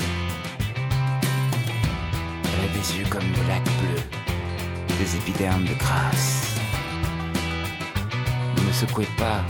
Elle 2.43 2.69
a 2.69 2.73
des 2.73 2.97
yeux 2.97 3.05
comme 3.07 3.21
le 3.21 3.47
lac 3.47 3.63
bleu, 3.63 4.01
des 4.97 5.15
épidermes 5.15 5.65
de 5.65 5.75
grâce 5.75 6.46
ne 8.67 8.73
secouez 8.73 9.07
pas. 9.17 9.43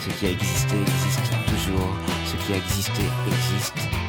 Ce 0.00 0.10
qui 0.10 0.26
a 0.26 0.30
existé 0.30 0.76
existe 0.80 1.32
toujours. 1.46 1.88
Ce 2.26 2.36
qui 2.44 2.52
a 2.52 2.56
existé 2.56 3.02
existe 3.26 4.01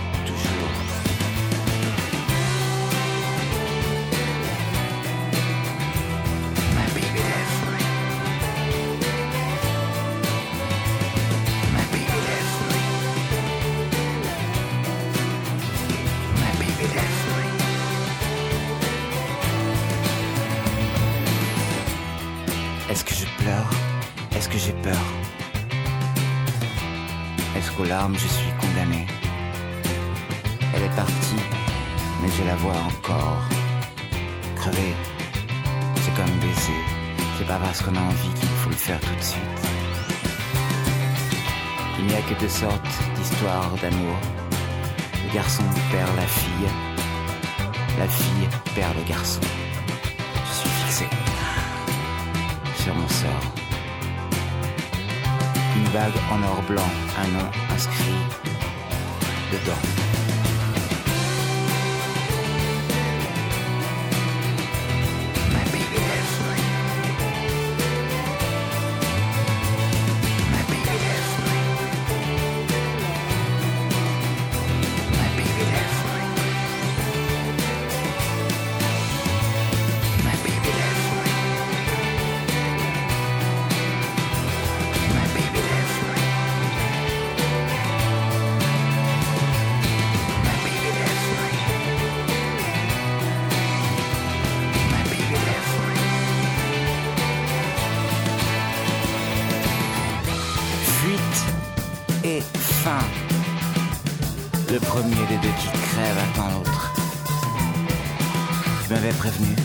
m'avais 109.04 109.18
prévenu, 109.18 109.56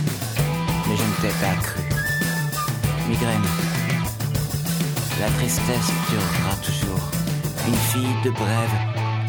mais 0.88 0.96
je 0.96 1.03
ne 1.03 1.14
t'ai 1.20 1.35
pas 1.40 1.55
cru. 1.62 1.81
Migraine. 3.09 3.42
La 5.20 5.29
tristesse 5.31 5.92
durera 6.09 6.57
toujours. 6.62 7.11
Une 7.68 7.74
fille 7.74 8.22
de 8.24 8.31
brève 8.31 8.70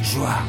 joie. 0.02 0.40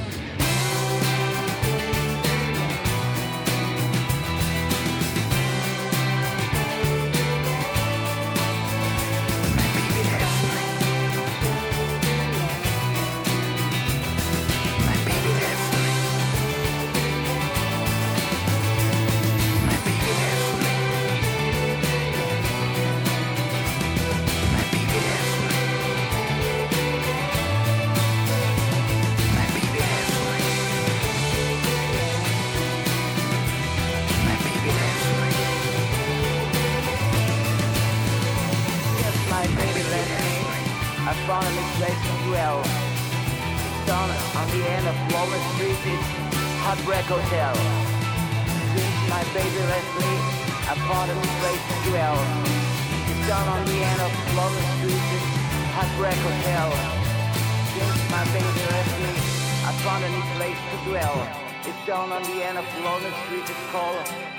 New 59.99 60.23
place 60.37 60.57
to 60.71 60.91
dwell. 60.91 61.29
It's 61.67 61.87
down 61.87 62.11
on 62.13 62.23
the 62.23 62.43
end 62.43 62.57
of 62.57 62.65
Walnut 62.83 63.13
Street. 63.27 63.43
It's 63.43 63.67
called 63.71 63.97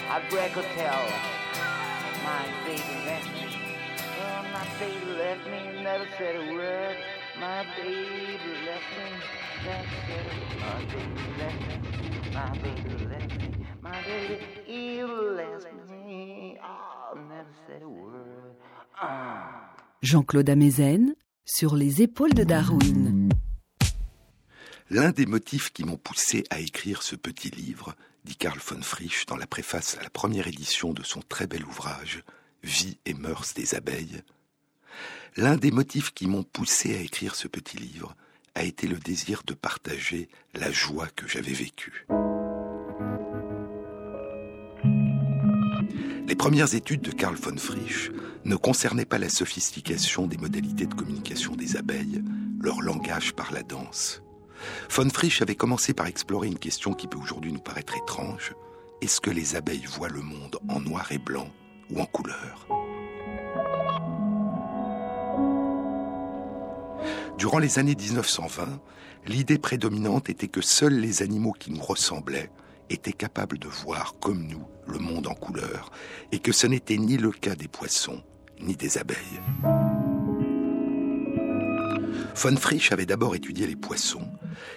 Heartbreak 0.08 0.52
Hotel. 0.54 1.00
My 2.24 2.46
baby 2.66 2.96
left 3.06 3.28
me. 3.36 3.48
Oh, 4.24 4.44
my 4.52 4.66
baby 4.80 5.12
left 5.20 5.46
me, 5.46 5.84
never 5.84 6.08
said 6.18 6.36
a 6.36 6.54
word. 6.54 6.96
My 7.40 7.66
baby 7.78 8.52
left 8.66 8.90
me, 8.98 9.10
never 9.66 9.96
said 10.08 10.26
a 10.26 10.36
word. 10.40 10.62
My 10.62 10.80
baby 10.94 11.24
left 11.38 11.62
me, 11.68 11.76
my 12.34 12.52
baby 12.64 12.94
left 13.06 13.34
me, 13.42 13.50
my 13.82 13.98
baby 14.04 14.38
he 14.66 15.04
left 15.04 15.74
me. 15.92 16.58
Oh, 16.64 17.18
never 17.30 17.54
said 17.68 17.82
a 17.84 17.90
word. 17.90 18.56
Ah. 19.00 19.76
Jean-Claude 20.02 20.50
Amezen 20.50 21.14
sur 21.46 21.76
les 21.76 22.02
épaules 22.02 22.34
de 22.34 22.44
Darwin. 22.44 23.21
L'un 24.94 25.12
des 25.12 25.26
motifs 25.26 25.72
qui 25.72 25.86
m'ont 25.86 25.96
poussé 25.96 26.44
à 26.50 26.60
écrire 26.60 27.02
ce 27.02 27.16
petit 27.16 27.50
livre, 27.50 27.96
dit 28.26 28.36
Karl 28.36 28.60
von 28.60 28.82
Frisch 28.82 29.26
dans 29.26 29.38
la 29.38 29.48
préface 29.48 29.98
à 29.98 30.04
la 30.04 30.10
première 30.10 30.48
édition 30.48 30.92
de 30.92 31.02
son 31.02 31.22
très 31.22 31.48
bel 31.48 31.64
ouvrage 31.64 32.26
Vie 32.62 32.98
et 33.06 33.14
mœurs 33.14 33.54
des 33.54 33.74
abeilles, 33.74 34.22
l'un 35.38 35.56
des 35.56 35.72
motifs 35.72 36.12
qui 36.12 36.28
m'ont 36.28 36.44
poussé 36.44 36.94
à 36.94 37.00
écrire 37.00 37.36
ce 37.36 37.48
petit 37.48 37.78
livre 37.78 38.18
a 38.54 38.66
été 38.66 38.86
le 38.86 38.98
désir 38.98 39.44
de 39.48 39.54
partager 39.54 40.28
la 40.56 40.74
joie 40.74 41.08
que 41.16 41.26
j'avais 41.26 41.54
vécue. 41.54 42.06
Les 46.28 46.36
premières 46.36 46.76
études 46.76 47.02
de 47.02 47.12
Karl 47.12 47.38
von 47.38 47.56
Frisch 47.56 48.12
ne 48.44 48.58
concernaient 48.58 49.06
pas 49.06 49.20
la 49.20 49.30
sophistication 49.30 50.28
des 50.28 50.38
modalités 50.38 50.86
de 50.86 50.96
communication 50.96 51.56
des 51.56 51.78
abeilles, 51.78 52.22
leur 52.60 52.82
langage 52.82 53.32
par 53.32 53.54
la 53.54 53.64
danse. 53.64 54.22
Von 54.90 55.10
Frisch 55.10 55.42
avait 55.42 55.56
commencé 55.56 55.94
par 55.94 56.08
explorer 56.08 56.48
une 56.48 56.60
question 56.60 56.94
qui 56.94 57.08
peut 57.08 57.18
aujourd'hui 57.18 57.52
nous 57.52 57.60
paraître 57.60 57.98
étrange. 57.98 58.54
Est-ce 59.02 59.22
que 59.22 59.30
les 59.30 59.56
abeilles 59.56 59.86
voient 59.86 60.10
le 60.10 60.22
monde 60.22 60.58
en 60.70 60.80
noir 60.80 61.12
et 61.12 61.18
blanc 61.18 61.50
ou 61.90 62.00
en 62.00 62.06
couleur? 62.06 62.68
Durant 67.38 67.58
les 67.58 67.80
années 67.80 67.96
1920, 67.96 68.80
l'idée 69.26 69.58
prédominante 69.58 70.30
était 70.30 70.48
que 70.48 70.62
seuls 70.62 70.94
les 70.94 71.24
animaux 71.24 71.54
qui 71.54 71.72
nous 71.72 71.82
ressemblaient 71.82 72.52
étaient 72.92 73.14
capables 73.14 73.58
de 73.58 73.68
voir 73.68 74.16
comme 74.20 74.46
nous 74.46 74.64
le 74.86 75.00
monde 75.00 75.28
en 75.28 75.34
couleur, 75.34 75.92
et 76.32 76.40
que 76.40 76.52
ce 76.52 76.68
n'était 76.68 76.98
ni 76.98 77.18
le 77.18 77.32
cas 77.32 77.56
des 77.56 77.68
poissons 77.68 78.22
ni 78.60 78.76
des 78.76 78.98
abeilles. 78.98 79.42
Von 82.36 82.56
Frisch 82.56 82.92
avait 82.92 83.06
d'abord 83.06 83.36
étudié 83.36 83.68
les 83.68 83.76
poissons 83.76 84.28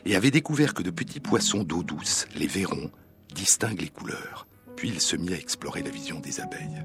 et 0.05 0.17
avait 0.17 0.31
découvert 0.31 0.75
que 0.75 0.83
de 0.83 0.91
petits 0.91 1.21
poissons 1.21 1.63
d'eau 1.63 1.83
douce, 1.83 2.27
les 2.35 2.47
verrons, 2.47 2.91
distinguent 3.35 3.81
les 3.81 3.89
couleurs. 3.89 4.47
Puis 4.77 4.89
il 4.89 5.01
se 5.01 5.17
mit 5.17 5.33
à 5.33 5.39
explorer 5.39 5.83
la 5.83 5.91
vision 5.91 6.21
des 6.21 6.41
abeilles. 6.41 6.85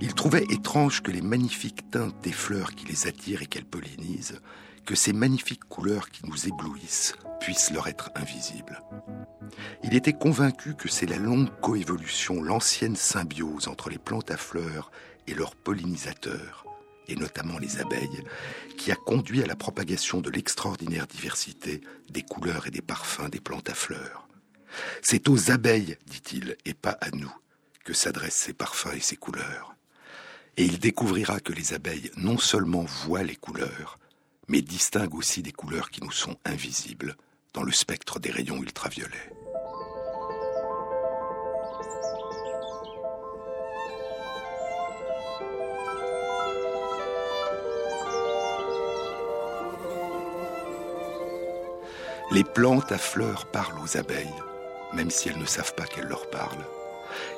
Il 0.00 0.14
trouvait 0.14 0.44
étrange 0.50 1.02
que 1.02 1.10
les 1.10 1.22
magnifiques 1.22 1.90
teintes 1.90 2.20
des 2.22 2.32
fleurs 2.32 2.74
qui 2.74 2.86
les 2.86 3.06
attirent 3.06 3.42
et 3.42 3.46
qu'elles 3.46 3.64
pollinisent, 3.64 4.40
que 4.86 4.94
ces 4.94 5.12
magnifiques 5.12 5.64
couleurs 5.64 6.08
qui 6.10 6.26
nous 6.26 6.48
éblouissent 6.48 7.14
puissent 7.40 7.70
leur 7.70 7.88
être 7.88 8.10
invisibles. 8.14 8.82
Il 9.84 9.94
était 9.94 10.12
convaincu 10.12 10.74
que 10.74 10.88
c'est 10.88 11.06
la 11.06 11.18
longue 11.18 11.50
coévolution, 11.60 12.42
l'ancienne 12.42 12.96
symbiose 12.96 13.68
entre 13.68 13.90
les 13.90 13.98
plantes 13.98 14.30
à 14.30 14.36
fleurs 14.36 14.90
et 15.26 15.34
leurs 15.34 15.54
pollinisateurs, 15.56 16.64
et 17.08 17.16
notamment 17.16 17.58
les 17.58 17.80
abeilles, 17.80 18.22
qui 18.76 18.92
a 18.92 18.96
conduit 18.96 19.42
à 19.42 19.46
la 19.46 19.56
propagation 19.56 20.20
de 20.20 20.30
l'extraordinaire 20.30 21.06
diversité 21.06 21.80
des 22.10 22.22
couleurs 22.22 22.66
et 22.66 22.70
des 22.70 22.82
parfums 22.82 23.28
des 23.30 23.40
plantes 23.40 23.70
à 23.70 23.74
fleurs. 23.74 24.28
C'est 25.02 25.28
aux 25.28 25.50
abeilles, 25.50 25.96
dit-il, 26.06 26.56
et 26.64 26.74
pas 26.74 26.96
à 27.00 27.10
nous, 27.10 27.32
que 27.84 27.92
s'adressent 27.92 28.34
ces 28.34 28.52
parfums 28.52 28.94
et 28.94 29.00
ces 29.00 29.16
couleurs. 29.16 29.74
Et 30.56 30.64
il 30.64 30.78
découvrira 30.78 31.40
que 31.40 31.52
les 31.52 31.72
abeilles 31.72 32.10
non 32.16 32.38
seulement 32.38 32.84
voient 32.84 33.22
les 33.22 33.36
couleurs, 33.36 33.98
mais 34.48 34.60
distinguent 34.60 35.14
aussi 35.14 35.42
des 35.42 35.52
couleurs 35.52 35.90
qui 35.90 36.02
nous 36.02 36.10
sont 36.10 36.36
invisibles 36.44 37.16
dans 37.54 37.62
le 37.62 37.72
spectre 37.72 38.18
des 38.18 38.30
rayons 38.30 38.60
ultraviolets. 38.62 39.37
Les 52.30 52.44
plantes 52.44 52.92
à 52.92 52.98
fleurs 52.98 53.46
parlent 53.46 53.78
aux 53.82 53.96
abeilles, 53.96 54.28
même 54.92 55.10
si 55.10 55.30
elles 55.30 55.38
ne 55.38 55.46
savent 55.46 55.74
pas 55.74 55.86
qu'elles 55.86 56.08
leur 56.08 56.28
parlent. 56.28 56.66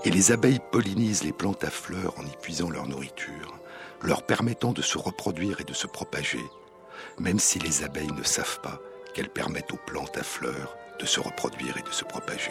Et 0.05 0.11
les 0.11 0.33
abeilles 0.33 0.59
pollinisent 0.73 1.23
les 1.23 1.33
plantes 1.33 1.63
à 1.63 1.71
fleurs 1.71 2.19
en 2.19 2.27
y 2.27 2.37
puisant 2.43 2.71
leur 2.71 2.89
nourriture, 2.89 3.57
leur 4.03 4.25
permettant 4.25 4.73
de 4.73 4.83
se 4.83 4.99
reproduire 4.99 5.61
et 5.61 5.65
de 5.65 5.75
se 5.75 5.87
propager, 5.87 6.45
même 7.21 7.39
si 7.39 7.61
les 7.61 7.85
abeilles 7.85 8.11
ne 8.13 8.25
savent 8.25 8.61
pas 8.63 8.81
qu'elles 9.15 9.29
permettent 9.29 9.73
aux 9.73 9.81
plantes 9.87 10.19
à 10.19 10.25
fleurs 10.25 10.77
de 10.99 11.07
se 11.07 11.21
reproduire 11.21 11.77
et 11.77 11.83
de 11.83 11.93
se 11.93 12.05
propager. 12.05 12.51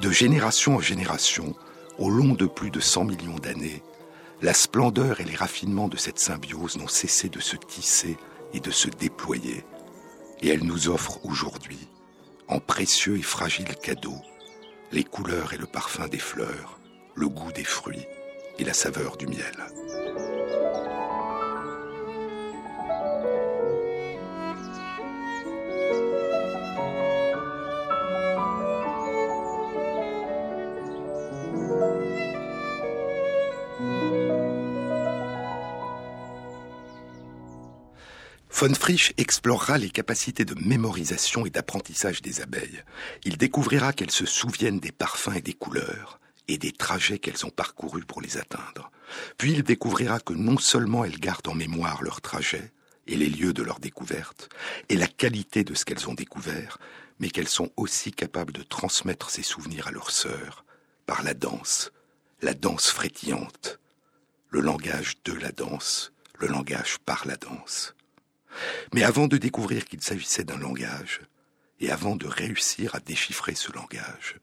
De 0.00 0.10
génération 0.10 0.76
en 0.76 0.80
génération, 0.80 1.56
au 1.98 2.08
long 2.08 2.34
de 2.34 2.46
plus 2.46 2.70
de 2.70 2.80
100 2.80 3.04
millions 3.04 3.38
d'années, 3.38 3.82
la 4.42 4.54
splendeur 4.54 5.20
et 5.20 5.24
les 5.24 5.36
raffinements 5.36 5.88
de 5.88 5.96
cette 5.96 6.20
symbiose 6.20 6.76
n'ont 6.76 6.88
cessé 6.88 7.28
de 7.28 7.40
se 7.40 7.56
tisser 7.56 8.16
et 8.52 8.60
de 8.60 8.70
se 8.70 8.88
déployer, 8.88 9.64
et 10.40 10.48
elle 10.48 10.64
nous 10.64 10.88
offre 10.88 11.24
aujourd'hui, 11.24 11.88
en 12.48 12.60
précieux 12.60 13.16
et 13.18 13.22
fragiles 13.22 13.76
cadeaux, 13.76 14.20
les 14.90 15.04
couleurs 15.04 15.54
et 15.54 15.58
le 15.58 15.66
parfum 15.66 16.08
des 16.08 16.18
fleurs, 16.18 16.78
le 17.14 17.28
goût 17.28 17.52
des 17.52 17.64
fruits 17.64 18.06
et 18.58 18.64
la 18.64 18.74
saveur 18.74 19.16
du 19.16 19.26
miel. 19.26 19.56
Von 38.62 38.74
Frisch 38.74 39.12
explorera 39.16 39.76
les 39.76 39.90
capacités 39.90 40.44
de 40.44 40.54
mémorisation 40.54 41.44
et 41.44 41.50
d'apprentissage 41.50 42.22
des 42.22 42.42
abeilles. 42.42 42.84
Il 43.24 43.36
découvrira 43.36 43.92
qu'elles 43.92 44.12
se 44.12 44.24
souviennent 44.24 44.78
des 44.78 44.92
parfums 44.92 45.34
et 45.34 45.40
des 45.40 45.52
couleurs, 45.52 46.20
et 46.46 46.58
des 46.58 46.70
trajets 46.70 47.18
qu'elles 47.18 47.44
ont 47.44 47.50
parcourus 47.50 48.04
pour 48.04 48.22
les 48.22 48.38
atteindre. 48.38 48.92
Puis 49.36 49.50
il 49.50 49.64
découvrira 49.64 50.20
que 50.20 50.32
non 50.32 50.58
seulement 50.58 51.04
elles 51.04 51.18
gardent 51.18 51.48
en 51.48 51.56
mémoire 51.56 52.04
leurs 52.04 52.20
trajets 52.20 52.72
et 53.08 53.16
les 53.16 53.28
lieux 53.28 53.52
de 53.52 53.64
leur 53.64 53.80
découverte, 53.80 54.48
et 54.88 54.94
la 54.94 55.08
qualité 55.08 55.64
de 55.64 55.74
ce 55.74 55.84
qu'elles 55.84 56.08
ont 56.08 56.14
découvert, 56.14 56.78
mais 57.18 57.30
qu'elles 57.30 57.48
sont 57.48 57.72
aussi 57.76 58.12
capables 58.12 58.52
de 58.52 58.62
transmettre 58.62 59.30
ces 59.30 59.42
souvenirs 59.42 59.88
à 59.88 59.90
leurs 59.90 60.12
sœurs 60.12 60.64
par 61.06 61.24
la 61.24 61.34
danse, 61.34 61.90
la 62.42 62.54
danse 62.54 62.90
frétillante, 62.90 63.80
le 64.50 64.60
langage 64.60 65.16
de 65.24 65.32
la 65.32 65.50
danse, 65.50 66.12
le 66.38 66.46
langage 66.46 66.98
par 67.04 67.26
la 67.26 67.34
danse. 67.34 67.96
Mais 68.92 69.02
avant 69.02 69.28
de 69.28 69.36
découvrir 69.36 69.84
qu'il 69.84 70.02
s'agissait 70.02 70.44
d'un 70.44 70.58
langage, 70.58 71.20
et 71.80 71.90
avant 71.90 72.16
de 72.16 72.26
réussir 72.26 72.94
à 72.94 73.00
déchiffrer 73.00 73.54
ce 73.54 73.72
langage, 73.72 74.36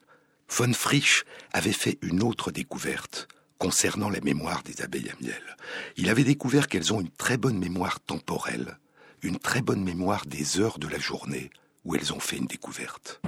von 0.50 0.74
Frisch 0.74 1.24
avait 1.54 1.72
fait 1.72 1.98
une 2.02 2.22
autre 2.24 2.52
découverte 2.52 3.28
concernant 3.58 4.10
la 4.10 4.22
mémoire 4.22 4.64
des 4.64 4.82
abeilles 4.82 5.10
à 5.10 5.24
miel. 5.24 5.58
Il 5.98 6.10
avait 6.10 6.24
découvert 6.24 6.68
qu'elles 6.68 6.94
ont 6.94 7.02
une 7.02 7.12
très 7.12 7.38
bonne 7.38 7.60
mémoire 7.60 8.00
temporelle, 8.00 8.80
une 9.22 9.38
très 9.38 9.62
bonne 9.62 9.84
mémoire 9.84 10.26
des 10.26 10.60
heures 10.60 10.80
de 10.80 10.88
la 10.88 11.00
journée 11.00 11.50
où 11.86 11.96
elles 11.96 12.14
ont 12.14 12.20
fait 12.20 12.38
une 12.38 12.48
découverte. 12.48 13.22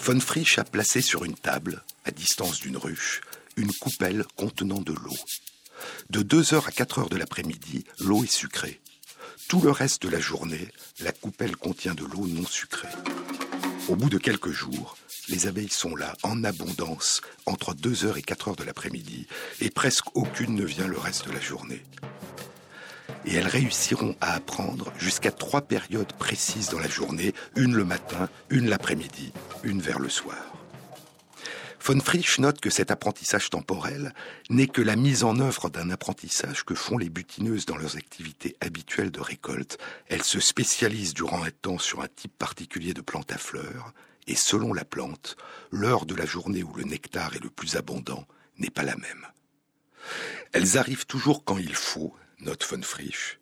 Von 0.00 0.20
Frisch 0.20 0.58
a 0.58 0.64
placé 0.64 1.02
sur 1.02 1.24
une 1.24 1.34
table, 1.34 1.82
à 2.04 2.10
distance 2.10 2.60
d'une 2.60 2.78
ruche, 2.78 3.20
une 3.56 3.72
coupelle 3.74 4.24
contenant 4.36 4.80
de 4.80 4.94
l'eau. 4.94 5.16
De 6.10 6.22
2 6.22 6.54
heures 6.54 6.68
à 6.68 6.72
4 6.72 6.98
heures 6.98 7.08
de 7.08 7.16
l'après-midi, 7.16 7.84
l'eau 8.00 8.24
est 8.24 8.32
sucrée. 8.32 8.80
Tout 9.48 9.60
le 9.60 9.70
reste 9.70 10.02
de 10.02 10.08
la 10.08 10.20
journée, 10.20 10.68
la 11.00 11.12
coupelle 11.12 11.56
contient 11.56 11.94
de 11.94 12.04
l'eau 12.04 12.26
non 12.26 12.46
sucrée. 12.46 12.88
Au 13.88 13.96
bout 13.96 14.10
de 14.10 14.18
quelques 14.18 14.50
jours, 14.50 14.98
les 15.28 15.46
abeilles 15.46 15.70
sont 15.70 15.96
là 15.96 16.14
en 16.22 16.44
abondance 16.44 17.22
entre 17.46 17.74
2 17.74 18.04
heures 18.04 18.18
et 18.18 18.22
4 18.22 18.48
heures 18.48 18.56
de 18.56 18.64
l'après-midi, 18.64 19.26
et 19.60 19.70
presque 19.70 20.14
aucune 20.14 20.54
ne 20.54 20.64
vient 20.64 20.86
le 20.86 20.98
reste 20.98 21.26
de 21.26 21.32
la 21.32 21.40
journée. 21.40 21.82
Et 23.24 23.34
elles 23.34 23.46
réussiront 23.46 24.16
à 24.20 24.34
apprendre 24.34 24.92
jusqu'à 24.98 25.30
trois 25.30 25.62
périodes 25.62 26.12
précises 26.12 26.68
dans 26.68 26.78
la 26.78 26.88
journée, 26.88 27.34
une 27.56 27.74
le 27.74 27.84
matin, 27.84 28.28
une 28.50 28.68
l'après-midi, 28.68 29.32
une 29.64 29.80
vers 29.80 29.98
le 29.98 30.08
soir. 30.08 30.57
Von 31.88 32.00
Frisch 32.00 32.38
note 32.38 32.60
que 32.60 32.68
cet 32.68 32.90
apprentissage 32.90 33.48
temporel 33.48 34.12
n'est 34.50 34.66
que 34.66 34.82
la 34.82 34.94
mise 34.94 35.24
en 35.24 35.40
œuvre 35.40 35.70
d'un 35.70 35.88
apprentissage 35.88 36.62
que 36.62 36.74
font 36.74 36.98
les 36.98 37.08
butineuses 37.08 37.64
dans 37.64 37.78
leurs 37.78 37.96
activités 37.96 38.58
habituelles 38.60 39.10
de 39.10 39.22
récolte. 39.22 39.78
Elles 40.08 40.22
se 40.22 40.38
spécialisent 40.38 41.14
durant 41.14 41.42
un 41.42 41.50
temps 41.50 41.78
sur 41.78 42.02
un 42.02 42.08
type 42.08 42.36
particulier 42.36 42.92
de 42.92 43.00
plante 43.00 43.32
à 43.32 43.38
fleurs, 43.38 43.94
et 44.26 44.34
selon 44.34 44.74
la 44.74 44.84
plante, 44.84 45.38
l'heure 45.70 46.04
de 46.04 46.14
la 46.14 46.26
journée 46.26 46.62
où 46.62 46.74
le 46.74 46.84
nectar 46.84 47.34
est 47.34 47.42
le 47.42 47.48
plus 47.48 47.76
abondant 47.76 48.26
n'est 48.58 48.68
pas 48.68 48.82
la 48.82 48.96
même. 48.96 49.26
Elles 50.52 50.76
arrivent 50.76 51.06
toujours 51.06 51.42
quand 51.42 51.56
il 51.56 51.74
faut, 51.74 52.14
note 52.40 52.66
von 52.68 52.82
Frisch, 52.82 53.40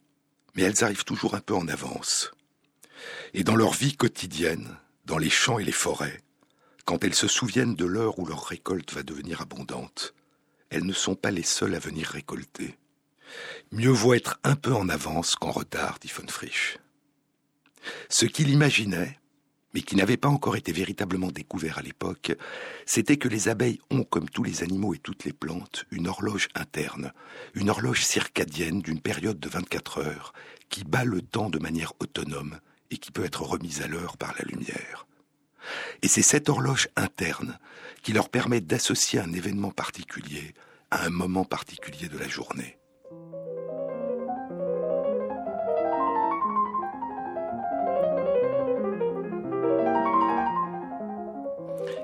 mais 0.54 0.62
elles 0.62 0.84
arrivent 0.84 1.02
toujours 1.02 1.34
un 1.34 1.40
peu 1.40 1.56
en 1.56 1.66
avance. 1.66 2.30
Et 3.34 3.42
dans 3.42 3.56
leur 3.56 3.72
vie 3.72 3.96
quotidienne, 3.96 4.78
dans 5.04 5.18
les 5.18 5.30
champs 5.30 5.58
et 5.58 5.64
les 5.64 5.72
forêts, 5.72 6.22
quand 6.86 7.02
elles 7.02 7.14
se 7.14 7.28
souviennent 7.28 7.74
de 7.74 7.84
l'heure 7.84 8.18
où 8.18 8.24
leur 8.24 8.44
récolte 8.44 8.94
va 8.94 9.02
devenir 9.02 9.42
abondante, 9.42 10.14
elles 10.70 10.86
ne 10.86 10.92
sont 10.92 11.16
pas 11.16 11.32
les 11.32 11.42
seules 11.42 11.74
à 11.74 11.80
venir 11.80 12.06
récolter. 12.06 12.78
Mieux 13.72 13.90
vaut 13.90 14.14
être 14.14 14.38
un 14.44 14.54
peu 14.54 14.72
en 14.72 14.88
avance 14.88 15.34
qu'en 15.34 15.50
retard, 15.50 15.98
dit 16.00 16.12
von 16.14 16.28
Frisch. 16.28 16.78
Ce 18.08 18.24
qu'il 18.24 18.50
imaginait, 18.50 19.18
mais 19.74 19.82
qui 19.82 19.96
n'avait 19.96 20.16
pas 20.16 20.28
encore 20.28 20.56
été 20.56 20.70
véritablement 20.70 21.32
découvert 21.32 21.78
à 21.78 21.82
l'époque, 21.82 22.32
c'était 22.86 23.16
que 23.16 23.28
les 23.28 23.48
abeilles 23.48 23.80
ont, 23.90 24.04
comme 24.04 24.30
tous 24.30 24.44
les 24.44 24.62
animaux 24.62 24.94
et 24.94 24.98
toutes 24.98 25.24
les 25.24 25.32
plantes, 25.32 25.86
une 25.90 26.06
horloge 26.06 26.48
interne, 26.54 27.12
une 27.54 27.68
horloge 27.68 28.04
circadienne 28.04 28.80
d'une 28.80 29.00
période 29.00 29.40
de 29.40 29.48
24 29.48 29.98
heures, 29.98 30.32
qui 30.68 30.84
bat 30.84 31.04
le 31.04 31.20
temps 31.20 31.50
de 31.50 31.58
manière 31.58 31.92
autonome 31.98 32.60
et 32.92 32.98
qui 32.98 33.10
peut 33.10 33.24
être 33.24 33.42
remise 33.42 33.82
à 33.82 33.88
l'heure 33.88 34.16
par 34.16 34.34
la 34.38 34.44
lumière. 34.44 35.06
Et 36.02 36.08
c'est 36.08 36.22
cette 36.22 36.48
horloge 36.48 36.88
interne 36.96 37.58
qui 38.02 38.12
leur 38.12 38.28
permet 38.28 38.60
d'associer 38.60 39.18
un 39.18 39.32
événement 39.32 39.70
particulier 39.70 40.54
à 40.90 41.04
un 41.04 41.10
moment 41.10 41.44
particulier 41.44 42.08
de 42.08 42.18
la 42.18 42.28
journée. 42.28 42.78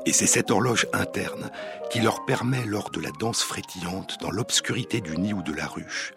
Et 0.04 0.12
c'est 0.12 0.26
cette 0.26 0.50
horloge 0.50 0.88
interne 0.92 1.50
qui 1.90 2.00
leur 2.00 2.24
permet, 2.24 2.64
lors 2.64 2.90
de 2.90 3.00
la 3.00 3.10
danse 3.20 3.42
frétillante, 3.42 4.18
dans 4.20 4.30
l'obscurité 4.30 5.00
du 5.00 5.16
nid 5.16 5.32
ou 5.32 5.42
de 5.42 5.52
la 5.52 5.66
ruche, 5.66 6.12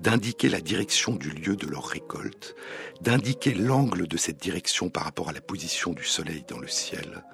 d'indiquer 0.00 0.48
la 0.48 0.60
direction 0.60 1.14
du 1.14 1.30
lieu 1.30 1.56
de 1.56 1.66
leur 1.66 1.86
récolte, 1.86 2.54
d'indiquer 3.00 3.54
l'angle 3.54 4.06
de 4.06 4.16
cette 4.16 4.40
direction 4.40 4.90
par 4.90 5.04
rapport 5.04 5.28
à 5.28 5.32
la 5.32 5.40
position 5.40 5.92
du 5.92 6.04
soleil 6.04 6.44
dans 6.48 6.58
le 6.58 6.68
ciel, 6.68 7.24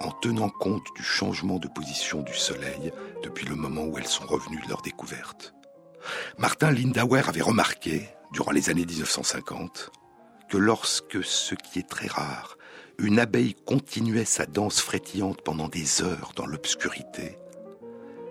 en 0.00 0.10
tenant 0.10 0.50
compte 0.50 0.86
du 0.96 1.02
changement 1.02 1.58
de 1.58 1.68
position 1.68 2.22
du 2.22 2.34
soleil 2.34 2.92
depuis 3.22 3.46
le 3.46 3.54
moment 3.54 3.84
où 3.84 3.98
elles 3.98 4.06
sont 4.06 4.26
revenues 4.26 4.60
de 4.62 4.68
leur 4.68 4.82
découverte. 4.82 5.54
Martin 6.38 6.70
Lindauer 6.70 7.28
avait 7.28 7.42
remarqué, 7.42 8.08
durant 8.32 8.52
les 8.52 8.70
années 8.70 8.86
1950, 8.86 9.90
que 10.48 10.56
lorsque, 10.56 11.22
ce 11.24 11.54
qui 11.54 11.78
est 11.78 11.88
très 11.88 12.06
rare, 12.06 12.56
une 12.98 13.18
abeille 13.18 13.54
continuait 13.54 14.24
sa 14.24 14.46
danse 14.46 14.80
frétillante 14.80 15.42
pendant 15.42 15.68
des 15.68 16.02
heures 16.02 16.32
dans 16.34 16.46
l'obscurité. 16.46 17.38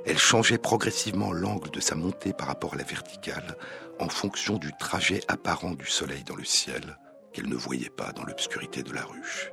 Elle 0.09 0.17
changeait 0.17 0.57
progressivement 0.57 1.33
l'angle 1.33 1.69
de 1.69 1.81
sa 1.81 1.93
montée 1.93 2.31
par 2.31 2.47
rapport 2.47 2.75
à 2.75 2.77
la 2.77 2.85
verticale 2.85 3.57
en 3.99 4.07
fonction 4.07 4.57
du 4.57 4.71
trajet 4.79 5.21
apparent 5.27 5.71
du 5.71 5.85
soleil 5.85 6.23
dans 6.23 6.37
le 6.37 6.45
ciel 6.45 6.97
qu'elle 7.33 7.49
ne 7.49 7.55
voyait 7.55 7.89
pas 7.89 8.13
dans 8.13 8.23
l'obscurité 8.23 8.83
de 8.83 8.93
la 8.93 9.03
ruche. 9.03 9.51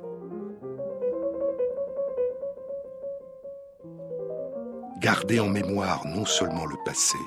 Garder 5.01 5.41
en 5.41 5.49
mémoire 5.49 6.07
non 6.07 6.25
seulement 6.25 6.65
le 6.65 6.77
passé, 6.85 7.17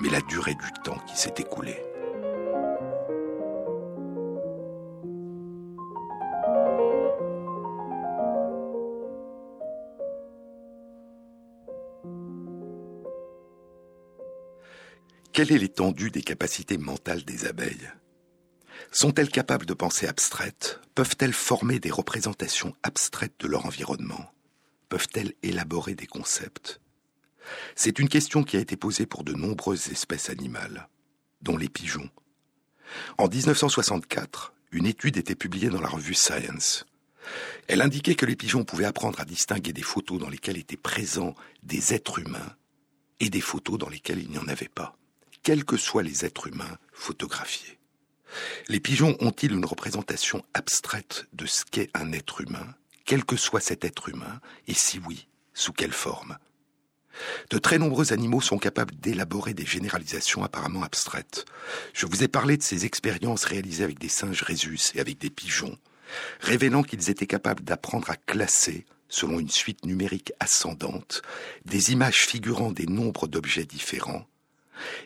mais 0.00 0.10
la 0.10 0.20
durée 0.20 0.54
du 0.54 0.82
temps 0.84 0.98
qui 1.06 1.16
s'est 1.16 1.34
écoulé. 1.38 1.82
Quelle 15.34 15.50
est 15.50 15.58
l'étendue 15.58 16.12
des 16.12 16.22
capacités 16.22 16.78
mentales 16.78 17.24
des 17.24 17.46
abeilles? 17.46 17.90
Sont-elles 18.92 19.30
capables 19.30 19.66
de 19.66 19.74
pensée 19.74 20.06
abstraite 20.06 20.80
Peuvent-elles 20.94 21.32
former 21.32 21.80
des 21.80 21.90
représentations 21.90 22.76
abstraites 22.84 23.34
de 23.40 23.48
leur 23.48 23.66
environnement? 23.66 24.32
Peuvent-elles 24.88 25.34
élaborer 25.42 25.96
des 25.96 26.06
concepts? 26.06 26.80
C'est 27.74 27.98
une 27.98 28.08
question 28.08 28.44
qui 28.44 28.56
a 28.56 28.60
été 28.60 28.76
posée 28.76 29.06
pour 29.06 29.24
de 29.24 29.32
nombreuses 29.32 29.88
espèces 29.88 30.30
animales. 30.30 30.88
dont 31.42 31.56
les 31.56 31.68
pigeons. 31.68 32.10
En 33.18 33.26
1964, 33.26 34.54
une 34.70 34.86
étude 34.86 35.16
était 35.16 35.34
publiée 35.34 35.68
dans 35.68 35.80
la 35.80 35.88
revue 35.88 36.14
Science. 36.14 36.86
Elle 37.66 37.82
indiquait 37.82 38.14
que 38.14 38.24
les 38.24 38.36
pigeons 38.36 38.62
pouvaient 38.62 38.84
apprendre 38.84 39.18
à 39.20 39.24
distinguer 39.24 39.72
des 39.72 39.82
photos 39.82 40.20
dans 40.20 40.30
lesquelles 40.30 40.58
étaient 40.58 40.76
présents 40.76 41.34
des 41.64 41.92
êtres 41.92 42.20
humains 42.20 42.54
et 43.18 43.30
des 43.30 43.40
photos 43.40 43.78
dans 43.78 43.88
lesquelles 43.88 44.20
il 44.20 44.30
n'y 44.30 44.38
en 44.38 44.46
avait 44.46 44.68
pas, 44.68 44.96
quels 45.44 45.64
que 45.64 45.76
soient 45.76 46.02
les 46.02 46.24
êtres 46.24 46.48
humains 46.48 46.78
photographiés. 46.92 47.78
Les 48.68 48.80
pigeons 48.80 49.16
ont-ils 49.20 49.52
une 49.52 49.66
représentation 49.66 50.42
abstraite 50.54 51.26
de 51.34 51.46
ce 51.46 51.64
qu'est 51.64 51.90
un 51.94 52.12
être 52.12 52.40
humain, 52.40 52.74
quel 53.04 53.24
que 53.24 53.36
soit 53.36 53.60
cet 53.60 53.84
être 53.84 54.08
humain, 54.08 54.40
et 54.66 54.74
si 54.74 54.98
oui, 55.06 55.28
sous 55.52 55.72
quelle 55.72 55.92
forme? 55.92 56.38
De 57.50 57.58
très 57.58 57.78
nombreux 57.78 58.12
animaux 58.12 58.40
sont 58.40 58.58
capables 58.58 58.96
d'élaborer 58.96 59.54
des 59.54 59.66
généralisations 59.66 60.42
apparemment 60.42 60.82
abstraites. 60.82 61.44
Je 61.92 62.06
vous 62.06 62.24
ai 62.24 62.28
parlé 62.28 62.56
de 62.56 62.62
ces 62.62 62.86
expériences 62.86 63.44
réalisées 63.44 63.84
avec 63.84 64.00
des 64.00 64.08
singes 64.08 64.42
rhésus 64.42 64.92
et 64.94 65.00
avec 65.00 65.18
des 65.18 65.30
pigeons, 65.30 65.78
révélant 66.40 66.82
qu'ils 66.82 67.10
étaient 67.10 67.26
capables 67.26 67.62
d'apprendre 67.62 68.10
à 68.10 68.16
classer, 68.16 68.86
selon 69.08 69.38
une 69.38 69.50
suite 69.50 69.84
numérique 69.84 70.32
ascendante, 70.40 71.22
des 71.66 71.92
images 71.92 72.26
figurant 72.26 72.72
des 72.72 72.86
nombres 72.86 73.28
d'objets 73.28 73.66
différents, 73.66 74.26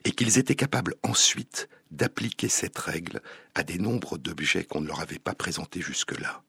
et 0.04 0.12
qu'ils 0.12 0.38
étaient 0.38 0.54
capables 0.54 0.94
ensuite 1.02 1.68
d'appliquer 1.90 2.48
cette 2.48 2.78
règle 2.78 3.20
à 3.54 3.62
des 3.62 3.78
nombres 3.78 4.18
d'objets 4.18 4.64
qu'on 4.64 4.80
ne 4.80 4.88
leur 4.88 5.00
avait 5.00 5.18
pas 5.18 5.34
présentés 5.34 5.80
jusque-là. 5.80 6.42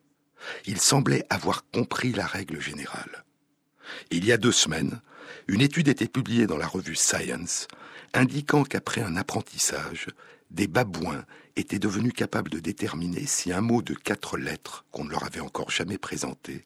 Ils 0.65 0.81
semblaient 0.81 1.25
avoir 1.29 1.65
compris 1.71 2.11
la 2.11 2.25
règle 2.25 2.61
générale. 2.61 3.23
Il 4.11 4.25
y 4.25 4.31
a 4.31 4.37
deux 4.37 4.51
semaines, 4.51 5.01
une 5.47 5.61
étude 5.61 5.87
était 5.87 6.07
publiée 6.07 6.47
dans 6.47 6.57
la 6.57 6.67
revue 6.67 6.95
Science 6.95 7.67
indiquant 8.13 8.63
qu'après 8.63 9.01
un 9.01 9.15
apprentissage, 9.15 10.07
des 10.51 10.67
babouins 10.67 11.25
étaient 11.55 11.79
devenus 11.79 12.13
capables 12.13 12.49
de 12.49 12.59
déterminer 12.59 13.25
si 13.25 13.51
un 13.51 13.61
mot 13.61 13.81
de 13.81 13.93
quatre 13.93 14.37
lettres 14.37 14.85
qu'on 14.91 15.03
ne 15.03 15.11
leur 15.11 15.25
avait 15.25 15.41
encore 15.41 15.69
jamais 15.69 15.97
présenté 15.97 16.65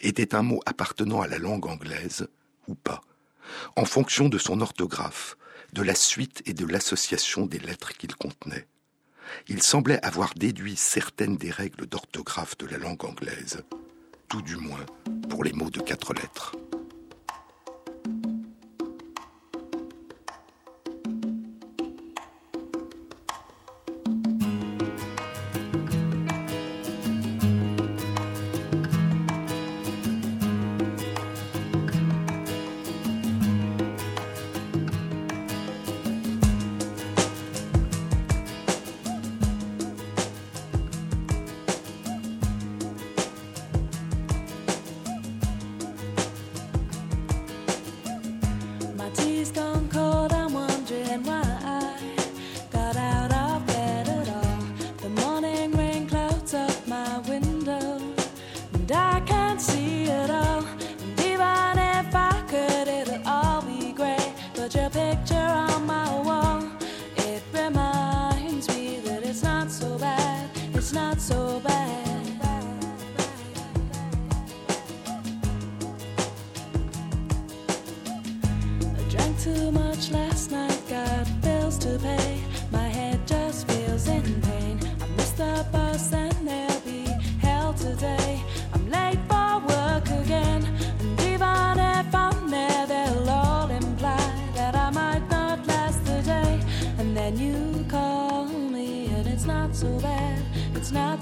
était 0.00 0.34
un 0.34 0.42
mot 0.42 0.60
appartenant 0.66 1.20
à 1.20 1.28
la 1.28 1.38
langue 1.38 1.66
anglaise 1.66 2.28
ou 2.66 2.74
pas, 2.74 3.02
en 3.76 3.84
fonction 3.84 4.28
de 4.28 4.38
son 4.38 4.60
orthographe, 4.60 5.36
de 5.72 5.82
la 5.82 5.94
suite 5.94 6.42
et 6.46 6.54
de 6.54 6.66
l'association 6.66 7.46
des 7.46 7.58
lettres 7.58 7.92
qu'il 7.92 8.14
contenait. 8.14 8.66
Il 9.48 9.62
semblait 9.62 10.04
avoir 10.04 10.34
déduit 10.34 10.76
certaines 10.76 11.36
des 11.36 11.50
règles 11.50 11.86
d'orthographe 11.86 12.58
de 12.58 12.66
la 12.66 12.78
langue 12.78 13.04
anglaise, 13.04 13.62
tout 14.28 14.42
du 14.42 14.56
moins 14.56 14.84
pour 15.28 15.44
les 15.44 15.52
mots 15.52 15.70
de 15.70 15.80
quatre 15.80 16.14
lettres. 16.14 16.56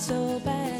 so 0.08 0.40
bad. 0.40 0.77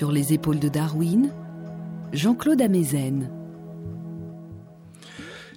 Sur 0.00 0.12
les 0.12 0.32
épaules 0.32 0.58
de 0.58 0.70
Darwin, 0.70 1.30
Jean-Claude 2.14 2.62
Amezen. 2.62 3.30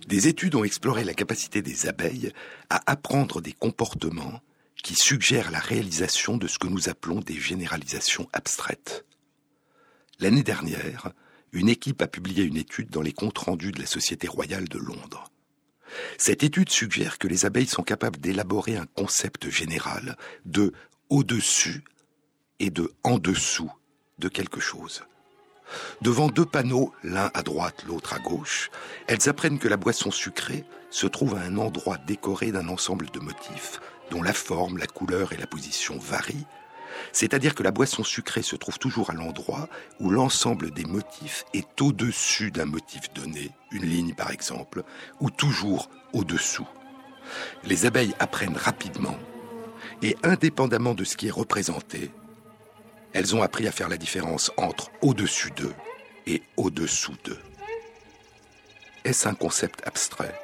Des 0.05 0.27
études 0.27 0.55
ont 0.55 0.65
exploré 0.65 1.05
la 1.05 1.13
capacité 1.13 1.61
des 1.61 1.87
abeilles 1.87 2.33
à 2.69 2.81
apprendre 2.91 3.39
des 3.39 3.53
comportements 3.53 4.41
qui 4.83 4.95
suggèrent 4.95 5.49
la 5.49 5.61
réalisation 5.61 6.35
de 6.35 6.47
ce 6.47 6.59
que 6.59 6.67
nous 6.67 6.89
appelons 6.89 7.21
des 7.21 7.39
généralisations 7.39 8.27
abstraites. 8.33 9.05
L'année 10.19 10.43
dernière, 10.43 11.13
une 11.53 11.69
équipe 11.69 12.01
a 12.01 12.07
publié 12.07 12.43
une 12.43 12.57
étude 12.57 12.89
dans 12.89 13.01
les 13.01 13.13
comptes 13.13 13.37
rendus 13.37 13.71
de 13.71 13.79
la 13.79 13.87
Société 13.87 14.27
royale 14.27 14.67
de 14.67 14.77
Londres. 14.77 15.31
Cette 16.17 16.43
étude 16.43 16.69
suggère 16.69 17.17
que 17.17 17.29
les 17.29 17.45
abeilles 17.45 17.65
sont 17.65 17.83
capables 17.83 18.19
d'élaborer 18.19 18.75
un 18.75 18.87
concept 18.87 19.49
général 19.49 20.17
de 20.43 20.73
au-dessus 21.09 21.85
et 22.59 22.71
de 22.71 22.91
en 23.05 23.19
dessous 23.19 23.71
de 24.19 24.27
quelque 24.27 24.59
chose. 24.59 25.03
Devant 26.01 26.27
deux 26.27 26.45
panneaux, 26.45 26.93
l'un 27.03 27.31
à 27.33 27.41
droite, 27.41 27.83
l'autre 27.87 28.13
à 28.13 28.19
gauche, 28.19 28.69
elles 29.07 29.29
apprennent 29.29 29.59
que 29.59 29.67
la 29.67 29.77
boisson 29.77 30.11
sucrée 30.11 30.65
se 30.89 31.07
trouve 31.07 31.35
à 31.35 31.41
un 31.41 31.57
endroit 31.57 31.97
décoré 32.05 32.51
d'un 32.51 32.67
ensemble 32.67 33.09
de 33.11 33.19
motifs 33.19 33.79
dont 34.11 34.21
la 34.21 34.33
forme, 34.33 34.77
la 34.77 34.87
couleur 34.87 35.33
et 35.33 35.37
la 35.37 35.47
position 35.47 35.97
varient, 35.97 36.45
c'est-à-dire 37.11 37.55
que 37.55 37.63
la 37.63 37.71
boisson 37.71 38.03
sucrée 38.03 38.43
se 38.43 38.55
trouve 38.55 38.77
toujours 38.77 39.09
à 39.09 39.13
l'endroit 39.13 39.67
où 39.99 40.09
l'ensemble 40.09 40.71
des 40.71 40.85
motifs 40.85 41.45
est 41.53 41.81
au-dessus 41.81 42.51
d'un 42.51 42.65
motif 42.65 43.11
donné, 43.13 43.51
une 43.71 43.85
ligne 43.85 44.13
par 44.13 44.31
exemple, 44.31 44.83
ou 45.19 45.29
toujours 45.29 45.89
au-dessous. 46.13 46.67
Les 47.63 47.85
abeilles 47.85 48.13
apprennent 48.19 48.57
rapidement, 48.57 49.17
et 50.01 50.15
indépendamment 50.23 50.93
de 50.93 51.03
ce 51.03 51.17
qui 51.17 51.27
est 51.27 51.31
représenté, 51.31 52.11
elles 53.13 53.35
ont 53.35 53.41
appris 53.41 53.67
à 53.67 53.71
faire 53.71 53.89
la 53.89 53.97
différence 53.97 54.51
entre 54.57 54.91
au-dessus 55.01 55.51
d'eux 55.51 55.75
et 56.25 56.41
au-dessous 56.57 57.15
d'eux. 57.23 57.39
Est-ce 59.05 59.27
un 59.27 59.35
concept 59.35 59.85
abstrait? 59.85 60.39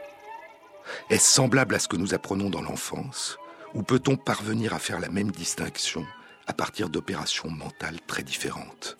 Est-ce 1.09 1.33
semblable 1.33 1.75
à 1.75 1.79
ce 1.79 1.87
que 1.87 1.97
nous 1.97 2.13
apprenons 2.13 2.49
dans 2.49 2.61
l'enfance? 2.61 3.37
Ou 3.73 3.83
peut-on 3.83 4.17
parvenir 4.17 4.73
à 4.73 4.79
faire 4.79 4.99
la 4.99 5.09
même 5.09 5.31
distinction 5.31 6.05
à 6.47 6.53
partir 6.53 6.89
d'opérations 6.89 7.49
mentales 7.49 7.99
très 8.07 8.23
différentes? 8.23 8.97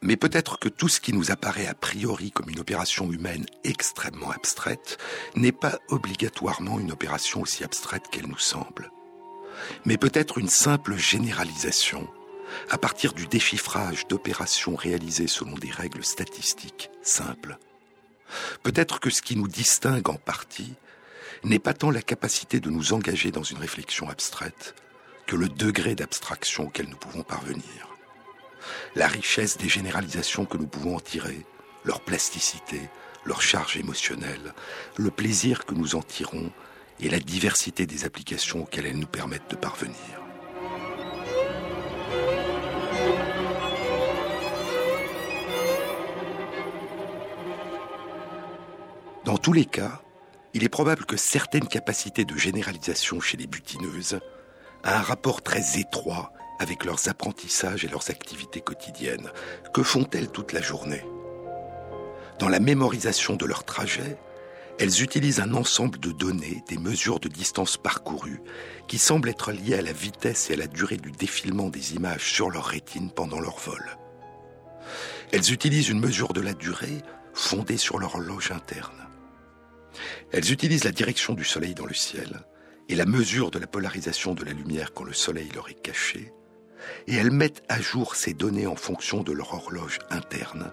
Mais 0.00 0.16
peut-être 0.16 0.58
que 0.58 0.68
tout 0.68 0.88
ce 0.88 1.00
qui 1.00 1.12
nous 1.12 1.30
apparaît 1.30 1.66
a 1.66 1.74
priori 1.74 2.30
comme 2.30 2.48
une 2.48 2.60
opération 2.60 3.12
humaine 3.12 3.44
extrêmement 3.64 4.30
abstraite 4.30 4.96
n'est 5.36 5.52
pas 5.52 5.78
obligatoirement 5.88 6.78
une 6.78 6.92
opération 6.92 7.42
aussi 7.42 7.64
abstraite 7.64 8.08
qu'elle 8.10 8.28
nous 8.28 8.38
semble. 8.38 8.90
Mais 9.84 9.98
peut-être 9.98 10.38
une 10.38 10.48
simple 10.48 10.96
généralisation 10.96 12.08
à 12.70 12.78
partir 12.78 13.12
du 13.12 13.26
déchiffrage 13.26 14.06
d'opérations 14.08 14.76
réalisées 14.76 15.28
selon 15.28 15.54
des 15.54 15.70
règles 15.70 16.04
statistiques 16.04 16.90
simples. 17.02 17.58
Peut-être 18.62 19.00
que 19.00 19.10
ce 19.10 19.22
qui 19.22 19.36
nous 19.36 19.48
distingue 19.48 20.08
en 20.08 20.16
partie 20.16 20.74
n'est 21.44 21.58
pas 21.58 21.74
tant 21.74 21.90
la 21.90 22.02
capacité 22.02 22.60
de 22.60 22.70
nous 22.70 22.92
engager 22.92 23.30
dans 23.30 23.42
une 23.42 23.58
réflexion 23.58 24.08
abstraite 24.08 24.74
que 25.26 25.36
le 25.36 25.48
degré 25.48 25.94
d'abstraction 25.94 26.64
auquel 26.64 26.88
nous 26.88 26.96
pouvons 26.96 27.22
parvenir. 27.22 27.96
La 28.96 29.06
richesse 29.06 29.56
des 29.56 29.68
généralisations 29.68 30.46
que 30.46 30.56
nous 30.56 30.66
pouvons 30.66 30.96
en 30.96 31.00
tirer, 31.00 31.44
leur 31.84 32.00
plasticité, 32.00 32.80
leur 33.24 33.42
charge 33.42 33.76
émotionnelle, 33.76 34.54
le 34.96 35.10
plaisir 35.10 35.64
que 35.64 35.74
nous 35.74 35.94
en 35.94 36.02
tirons 36.02 36.50
et 37.00 37.08
la 37.08 37.20
diversité 37.20 37.86
des 37.86 38.04
applications 38.04 38.62
auxquelles 38.62 38.86
elles 38.86 38.98
nous 38.98 39.06
permettent 39.06 39.50
de 39.50 39.56
parvenir. 39.56 40.17
Dans 49.28 49.36
tous 49.36 49.52
les 49.52 49.66
cas, 49.66 50.00
il 50.54 50.64
est 50.64 50.70
probable 50.70 51.04
que 51.04 51.18
certaines 51.18 51.68
capacités 51.68 52.24
de 52.24 52.34
généralisation 52.34 53.20
chez 53.20 53.36
les 53.36 53.46
butineuses 53.46 54.20
aient 54.84 54.88
un 54.88 55.02
rapport 55.02 55.42
très 55.42 55.78
étroit 55.78 56.32
avec 56.58 56.86
leurs 56.86 57.10
apprentissages 57.10 57.84
et 57.84 57.88
leurs 57.88 58.08
activités 58.08 58.62
quotidiennes. 58.62 59.30
Que 59.74 59.82
font-elles 59.82 60.30
toute 60.30 60.54
la 60.54 60.62
journée? 60.62 61.04
Dans 62.38 62.48
la 62.48 62.58
mémorisation 62.58 63.36
de 63.36 63.44
leur 63.44 63.64
trajet, 63.64 64.16
elles 64.78 65.02
utilisent 65.02 65.40
un 65.40 65.52
ensemble 65.52 66.00
de 66.00 66.10
données, 66.10 66.64
des 66.66 66.78
mesures 66.78 67.20
de 67.20 67.28
distance 67.28 67.76
parcourue, 67.76 68.40
qui 68.86 68.96
semblent 68.96 69.28
être 69.28 69.52
liées 69.52 69.74
à 69.74 69.82
la 69.82 69.92
vitesse 69.92 70.48
et 70.48 70.54
à 70.54 70.56
la 70.56 70.68
durée 70.68 70.96
du 70.96 71.12
défilement 71.12 71.68
des 71.68 71.92
images 71.92 72.32
sur 72.32 72.48
leur 72.48 72.64
rétine 72.64 73.10
pendant 73.10 73.40
leur 73.40 73.58
vol. 73.58 73.98
Elles 75.32 75.52
utilisent 75.52 75.90
une 75.90 76.00
mesure 76.00 76.32
de 76.32 76.40
la 76.40 76.54
durée 76.54 77.02
fondée 77.34 77.76
sur 77.76 77.98
leur 77.98 78.14
horloge 78.14 78.52
interne. 78.52 79.07
Elles 80.32 80.52
utilisent 80.52 80.84
la 80.84 80.92
direction 80.92 81.34
du 81.34 81.44
Soleil 81.44 81.74
dans 81.74 81.86
le 81.86 81.94
ciel 81.94 82.40
et 82.88 82.94
la 82.94 83.06
mesure 83.06 83.50
de 83.50 83.58
la 83.58 83.66
polarisation 83.66 84.34
de 84.34 84.44
la 84.44 84.52
lumière 84.52 84.92
quand 84.94 85.04
le 85.04 85.12
Soleil 85.12 85.48
leur 85.54 85.68
est 85.68 85.80
caché, 85.80 86.32
et 87.06 87.14
elles 87.14 87.30
mettent 87.30 87.62
à 87.68 87.80
jour 87.80 88.14
ces 88.14 88.34
données 88.34 88.66
en 88.66 88.76
fonction 88.76 89.22
de 89.22 89.32
leur 89.32 89.52
horloge 89.54 89.98
interne, 90.10 90.72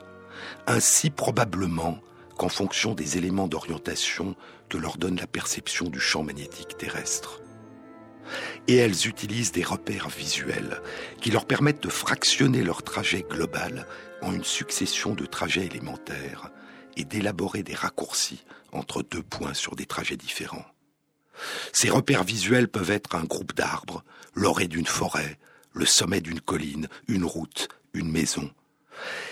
ainsi 0.67 1.09
probablement 1.09 1.99
qu'en 2.37 2.49
fonction 2.49 2.93
des 2.93 3.17
éléments 3.17 3.47
d'orientation 3.47 4.35
que 4.69 4.77
leur 4.77 4.97
donne 4.97 5.17
la 5.17 5.27
perception 5.27 5.89
du 5.89 5.99
champ 5.99 6.23
magnétique 6.23 6.77
terrestre. 6.77 7.41
Et 8.67 8.75
elles 8.75 9.07
utilisent 9.07 9.51
des 9.51 9.63
repères 9.63 10.09
visuels 10.09 10.81
qui 11.21 11.31
leur 11.31 11.45
permettent 11.45 11.83
de 11.83 11.89
fractionner 11.89 12.63
leur 12.63 12.81
trajet 12.81 13.23
global 13.29 13.85
en 14.21 14.33
une 14.33 14.43
succession 14.43 15.13
de 15.13 15.25
trajets 15.25 15.65
élémentaires 15.65 16.51
et 16.95 17.05
d'élaborer 17.05 17.63
des 17.63 17.75
raccourcis 17.75 18.43
entre 18.71 19.03
deux 19.03 19.23
points 19.23 19.53
sur 19.53 19.75
des 19.75 19.85
trajets 19.85 20.17
différents. 20.17 20.65
Ces 21.73 21.89
repères 21.89 22.23
visuels 22.23 22.67
peuvent 22.67 22.91
être 22.91 23.15
un 23.15 23.23
groupe 23.23 23.53
d'arbres, 23.53 24.03
l'orée 24.33 24.67
d'une 24.67 24.85
forêt, 24.85 25.37
le 25.73 25.85
sommet 25.85 26.21
d'une 26.21 26.41
colline, 26.41 26.87
une 27.07 27.25
route, 27.25 27.67
une 27.93 28.11
maison. 28.11 28.49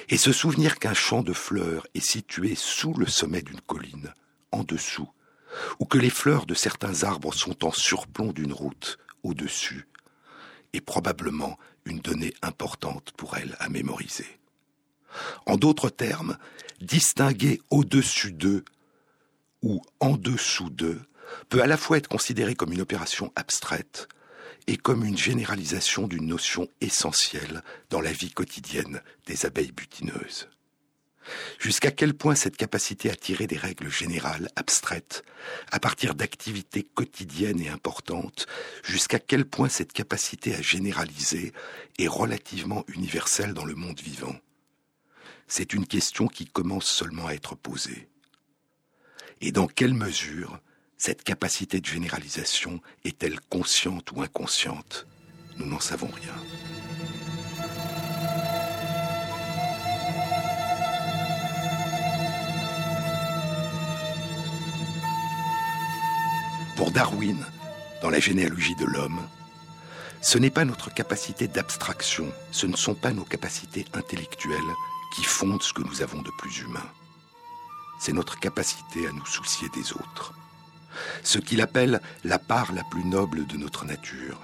Et 0.10 0.18
se 0.18 0.34
souvenir 0.34 0.78
qu'un 0.78 0.94
champ 0.94 1.24
de 1.24 1.34
fleurs 1.34 1.88
est 1.94 2.06
situé 2.06 2.56
sous 2.56 2.94
le 2.94 3.08
sommet 3.08 3.42
d'une 3.42 3.62
colline, 3.62 4.14
en 4.52 4.64
dessous, 4.64 5.10
ou 5.80 5.86
que 5.86 5.98
les 5.98 6.10
fleurs 6.10 6.46
de 6.46 6.54
certains 6.54 7.04
arbres 7.04 7.34
sont 7.34 7.66
en 7.66 7.72
surplomb 7.72 8.34
d'une 8.34 8.54
route, 8.54 9.00
au-dessus, 9.24 9.88
est 10.74 10.82
probablement 10.82 11.58
une 11.86 12.00
donnée 12.00 12.34
importante 12.42 13.12
pour 13.16 13.38
elle 13.38 13.56
à 13.60 13.70
mémoriser. 13.70 14.40
En 15.46 15.58
d'autres 15.58 15.90
termes, 15.90 16.38
distinguer 16.84 17.62
au-dessus 17.70 18.32
d'eux 18.32 18.64
ou 19.62 19.82
en 20.00 20.18
dessous 20.18 20.70
d'eux 20.70 21.02
peut 21.50 21.64
à 21.64 21.68
la 21.68 21.78
fois 21.78 21.98
être 21.98 22.10
considéré 22.10 22.54
comme 22.54 22.74
une 22.74 22.82
opération 22.82 23.32
abstraite 23.36 24.08
et 24.68 24.78
comme 24.78 25.04
une 25.04 25.18
généralisation 25.18 26.08
d'une 26.08 26.28
notion 26.28 26.68
essentielle 26.82 27.64
dans 27.90 28.02
la 28.02 28.12
vie 28.12 28.32
quotidienne 28.32 29.02
des 29.26 29.46
abeilles 29.46 29.72
butineuses. 29.72 30.50
Jusqu'à 31.58 31.92
quel 31.92 32.14
point 32.14 32.36
cette 32.36 32.58
capacité 32.58 33.10
à 33.10 33.16
tirer 33.16 33.48
des 33.48 33.58
règles 33.58 33.90
générales, 33.90 34.50
abstraites, 34.58 35.24
à 35.72 35.80
partir 35.80 36.16
d'activités 36.16 36.84
quotidiennes 36.84 37.62
et 37.62 37.70
importantes, 37.70 38.46
jusqu'à 38.84 39.20
quel 39.20 39.46
point 39.46 39.70
cette 39.70 39.94
capacité 39.94 40.54
à 40.54 40.62
généraliser 40.62 41.54
est 41.98 42.08
relativement 42.08 42.84
universelle 42.90 43.54
dans 43.54 43.64
le 43.64 43.76
monde 43.76 44.02
vivant? 44.02 44.36
C'est 45.56 45.76
une 45.76 45.86
question 45.86 46.26
qui 46.26 46.48
commence 46.48 46.88
seulement 46.88 47.28
à 47.28 47.34
être 47.36 47.54
posée. 47.54 48.10
Et 49.40 49.52
dans 49.52 49.68
quelle 49.68 49.94
mesure 49.94 50.60
cette 50.98 51.24
capacité 51.24 51.80
de 51.80 51.86
généralisation 51.86 52.82
est-elle 53.06 53.40
consciente 53.52 54.12
ou 54.14 54.24
inconsciente? 54.24 55.06
Nous 55.58 55.68
n'en 55.68 55.80
savons 55.80 56.08
rien. 56.08 56.34
Pour 66.76 66.90
Darwin, 66.90 67.46
dans 68.02 68.10
la 68.10 68.20
généalogie 68.20 68.76
de 68.78 68.86
l'homme, 68.86 69.22
ce 70.24 70.40
n'est 70.40 70.50
pas 70.50 70.66
notre 70.66 70.92
capacité 70.92 71.48
d'abstraction, 71.48 72.34
ce 72.52 72.66
ne 72.66 72.76
sont 72.76 72.96
pas 72.96 73.14
nos 73.14 73.26
capacités 73.26 73.86
intellectuelles 73.94 74.58
qui 75.14 75.24
fondent 75.24 75.64
ce 75.64 75.74
que 75.74 75.84
nous 75.84 76.02
avons 76.02 76.22
de 76.22 76.32
plus 76.38 76.60
humain. 76.60 76.90
C'est 78.00 78.14
notre 78.14 78.40
capacité 78.40 79.08
à 79.08 79.12
nous 79.12 79.26
soucier 79.26 79.70
des 79.70 79.94
autres 79.94 80.34
ce 81.24 81.40
qu'il 81.40 81.62
appelle 81.62 82.02
la 82.24 82.40
part 82.40 82.74
la 82.74 82.84
plus 82.84 83.06
noble 83.06 83.46
de 83.46 83.58
notre 83.58 83.86
nature. 83.86 84.40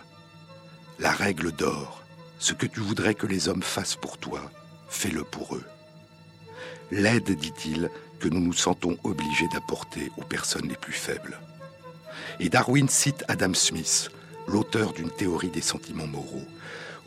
La 1.00 1.12
règle 1.12 1.52
d'or, 1.52 2.04
ce 2.40 2.54
que 2.54 2.66
tu 2.66 2.80
voudrais 2.80 3.16
que 3.16 3.28
les 3.28 3.48
hommes 3.48 3.64
fassent 3.64 3.96
pour 3.96 4.18
toi, 4.18 4.52
fais-le 4.90 5.24
pour 5.24 5.56
eux. 5.56 5.66
L'aide, 6.92 7.32
dit-il, 7.32 7.90
que 8.20 8.28
nous 8.28 8.40
nous 8.40 8.54
sentons 8.54 8.98
obligés 9.04 9.48
d'apporter 9.54 10.12
aux 10.18 10.24
personnes 10.24 10.68
les 10.68 10.76
plus 10.76 10.94
faibles. 10.94 11.40
Et 12.40 12.50
Darwin 12.50 12.90
cite 12.90 13.24
Adam 13.28 13.54
Smith, 13.54 14.10
l'auteur 14.48 14.94
d'une 14.94 15.12
théorie 15.12 15.50
des 15.50 15.62
sentiments 15.62 16.08
moraux. 16.08 16.46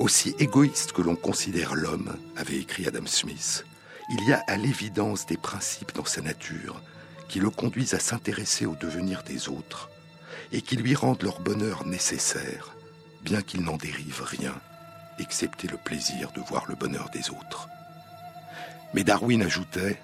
Aussi 0.02 0.34
égoïste 0.40 0.90
que 0.90 1.00
l'on 1.00 1.14
considère 1.14 1.76
l'homme, 1.76 2.16
avait 2.36 2.58
écrit 2.58 2.88
Adam 2.88 3.06
Smith, 3.06 3.64
il 4.10 4.28
y 4.28 4.32
a 4.32 4.42
à 4.48 4.56
l'évidence 4.56 5.26
des 5.26 5.36
principes 5.36 5.94
dans 5.94 6.04
sa 6.04 6.20
nature 6.20 6.82
qui 7.28 7.38
le 7.38 7.50
conduisent 7.50 7.94
à 7.94 8.00
s'intéresser 8.00 8.66
au 8.66 8.74
devenir 8.74 9.22
des 9.22 9.48
autres 9.48 9.90
et 10.50 10.60
qui 10.60 10.74
lui 10.74 10.96
rendent 10.96 11.22
leur 11.22 11.38
bonheur 11.38 11.86
nécessaire, 11.86 12.74
bien 13.22 13.42
qu'il 13.42 13.62
n'en 13.62 13.76
dérive 13.76 14.22
rien, 14.24 14.60
excepté 15.20 15.68
le 15.68 15.76
plaisir 15.76 16.32
de 16.32 16.40
voir 16.40 16.64
le 16.66 16.74
bonheur 16.74 17.08
des 17.10 17.30
autres. 17.30 17.68
Mais 18.94 19.04
Darwin 19.04 19.40
ajoutait, 19.40 20.02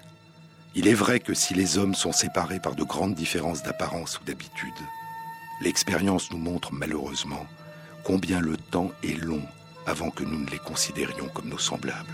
Il 0.75 0.87
est 0.87 0.93
vrai 0.93 1.19
que 1.19 1.33
si 1.33 1.53
les 1.53 1.77
hommes 1.77 1.93
sont 1.93 2.13
séparés 2.13 2.61
par 2.61 2.75
de 2.75 2.83
grandes 2.85 3.15
différences 3.15 3.63
d'apparence 3.63 4.17
ou 4.21 4.23
d'habitude, 4.23 4.69
l'expérience 5.59 6.31
nous 6.31 6.37
montre 6.37 6.73
malheureusement 6.73 7.45
combien 8.05 8.39
le 8.39 8.55
temps 8.55 8.93
est 9.03 9.21
long 9.21 9.43
avant 9.89 10.11
que 10.11 10.23
nous 10.23 10.39
ne 10.39 10.49
les 10.49 10.59
considérions 10.59 11.29
comme 11.29 11.49
nos 11.49 11.57
semblables. 11.57 12.13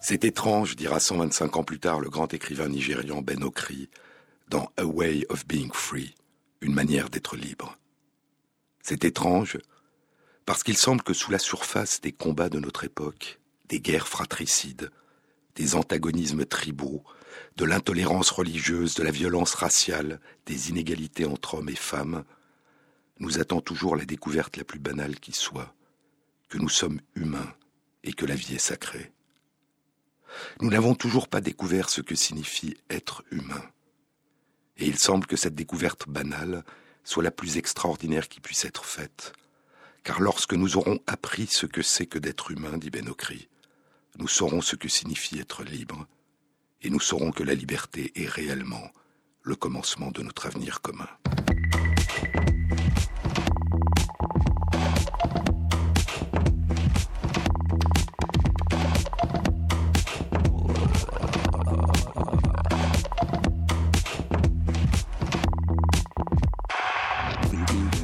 C'est 0.00 0.24
étrange, 0.24 0.76
dira 0.76 1.00
125 1.00 1.56
ans 1.56 1.64
plus 1.64 1.78
tard 1.78 2.00
le 2.00 2.08
grand 2.08 2.32
écrivain 2.32 2.68
nigérian 2.68 3.20
Ben 3.20 3.42
Okri 3.42 3.88
dans 4.48 4.70
A 4.76 4.84
Way 4.84 5.26
of 5.28 5.46
Being 5.46 5.72
Free, 5.72 6.14
une 6.60 6.74
manière 6.74 7.10
d'être 7.10 7.36
libre. 7.36 7.76
C'est 8.82 9.04
étrange 9.04 9.58
parce 10.46 10.62
qu'il 10.62 10.76
semble 10.76 11.02
que 11.02 11.14
sous 11.14 11.30
la 11.30 11.38
surface 11.38 12.00
des 12.00 12.12
combats 12.12 12.48
de 12.48 12.58
notre 12.58 12.84
époque, 12.84 13.40
des 13.68 13.80
guerres 13.80 14.08
fratricides, 14.08 14.90
des 15.54 15.74
antagonismes 15.74 16.44
tribaux, 16.44 17.04
de 17.56 17.64
l'intolérance 17.64 18.30
religieuse, 18.30 18.94
de 18.94 19.02
la 19.02 19.10
violence 19.10 19.54
raciale, 19.54 20.20
des 20.46 20.70
inégalités 20.70 21.24
entre 21.24 21.54
hommes 21.54 21.68
et 21.68 21.76
femmes, 21.76 22.24
nous 23.18 23.38
attend 23.38 23.60
toujours 23.60 23.96
la 23.96 24.04
découverte 24.04 24.56
la 24.56 24.64
plus 24.64 24.78
banale 24.78 25.20
qui 25.20 25.32
soit, 25.32 25.74
que 26.48 26.58
nous 26.58 26.68
sommes 26.68 27.00
humains 27.14 27.54
et 28.02 28.12
que 28.12 28.26
la 28.26 28.34
vie 28.34 28.54
est 28.54 28.58
sacrée. 28.58 29.12
Nous 30.60 30.70
n'avons 30.70 30.94
toujours 30.94 31.28
pas 31.28 31.40
découvert 31.40 31.90
ce 31.90 32.00
que 32.00 32.14
signifie 32.14 32.76
être 32.88 33.22
humain. 33.30 33.62
Et 34.78 34.86
il 34.86 34.98
semble 34.98 35.26
que 35.26 35.36
cette 35.36 35.54
découverte 35.54 36.08
banale 36.08 36.64
soit 37.04 37.22
la 37.22 37.30
plus 37.30 37.58
extraordinaire 37.58 38.28
qui 38.28 38.40
puisse 38.40 38.64
être 38.64 38.84
faite. 38.84 39.32
Car 40.02 40.20
lorsque 40.20 40.54
nous 40.54 40.78
aurons 40.78 41.00
appris 41.06 41.46
ce 41.46 41.66
que 41.66 41.82
c'est 41.82 42.06
que 42.06 42.18
d'être 42.18 42.50
humain, 42.50 42.78
dit 42.78 42.88
Benokri, 42.88 43.49
nous 44.18 44.28
saurons 44.28 44.60
ce 44.60 44.76
que 44.76 44.88
signifie 44.88 45.38
être 45.38 45.64
libre, 45.64 46.06
et 46.82 46.90
nous 46.90 47.00
saurons 47.00 47.32
que 47.32 47.42
la 47.42 47.54
liberté 47.54 48.12
est 48.14 48.28
réellement 48.28 48.90
le 49.42 49.56
commencement 49.56 50.10
de 50.10 50.22
notre 50.22 50.46
avenir 50.46 50.80
commun. 50.80 51.08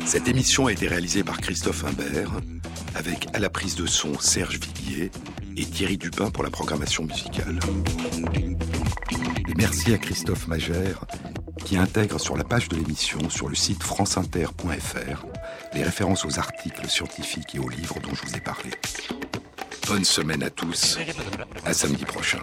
Cette 0.05 0.29
émission 0.29 0.67
a 0.67 0.73
été 0.73 0.89
réalisée 0.89 1.23
par 1.23 1.39
Christophe 1.39 1.85
Imbert, 1.85 2.31
avec 2.95 3.27
à 3.35 3.39
la 3.39 3.51
prise 3.51 3.75
de 3.75 3.87
son 3.87 4.19
Serge 4.19 4.59
Villiers 4.59 5.11
et 5.57 5.65
Thierry 5.65 5.97
Dupin 5.97 6.31
pour 6.31 6.45
la 6.45 6.51
programmation 6.51 7.05
musicale. 7.05 7.59
Et 9.49 9.55
merci 9.57 9.93
à 9.95 9.99
Christophe 9.99 10.49
Magère, 10.49 11.05
qui 11.65 11.77
intègre 11.77 12.21
sur 12.21 12.37
la 12.37 12.45
page 12.45 12.69
de 12.69 12.77
l'émission, 12.77 13.31
sur 13.31 13.49
le 13.49 13.55
site 13.55 13.83
franceinter.fr, 13.83 15.27
les 15.75 15.83
références 15.83 16.25
aux 16.25 16.39
articles 16.39 16.89
scientifiques 16.89 17.55
et 17.55 17.59
aux 17.59 17.69
livres 17.69 17.99
dont 18.01 18.15
je 18.15 18.23
vous 18.23 18.37
ai 18.37 18.41
parlé. 18.41 18.71
Bonne 19.87 20.05
semaine 20.05 20.43
à 20.43 20.51
tous, 20.51 20.99
à 21.65 21.73
samedi 21.73 22.05
prochain. 22.05 22.41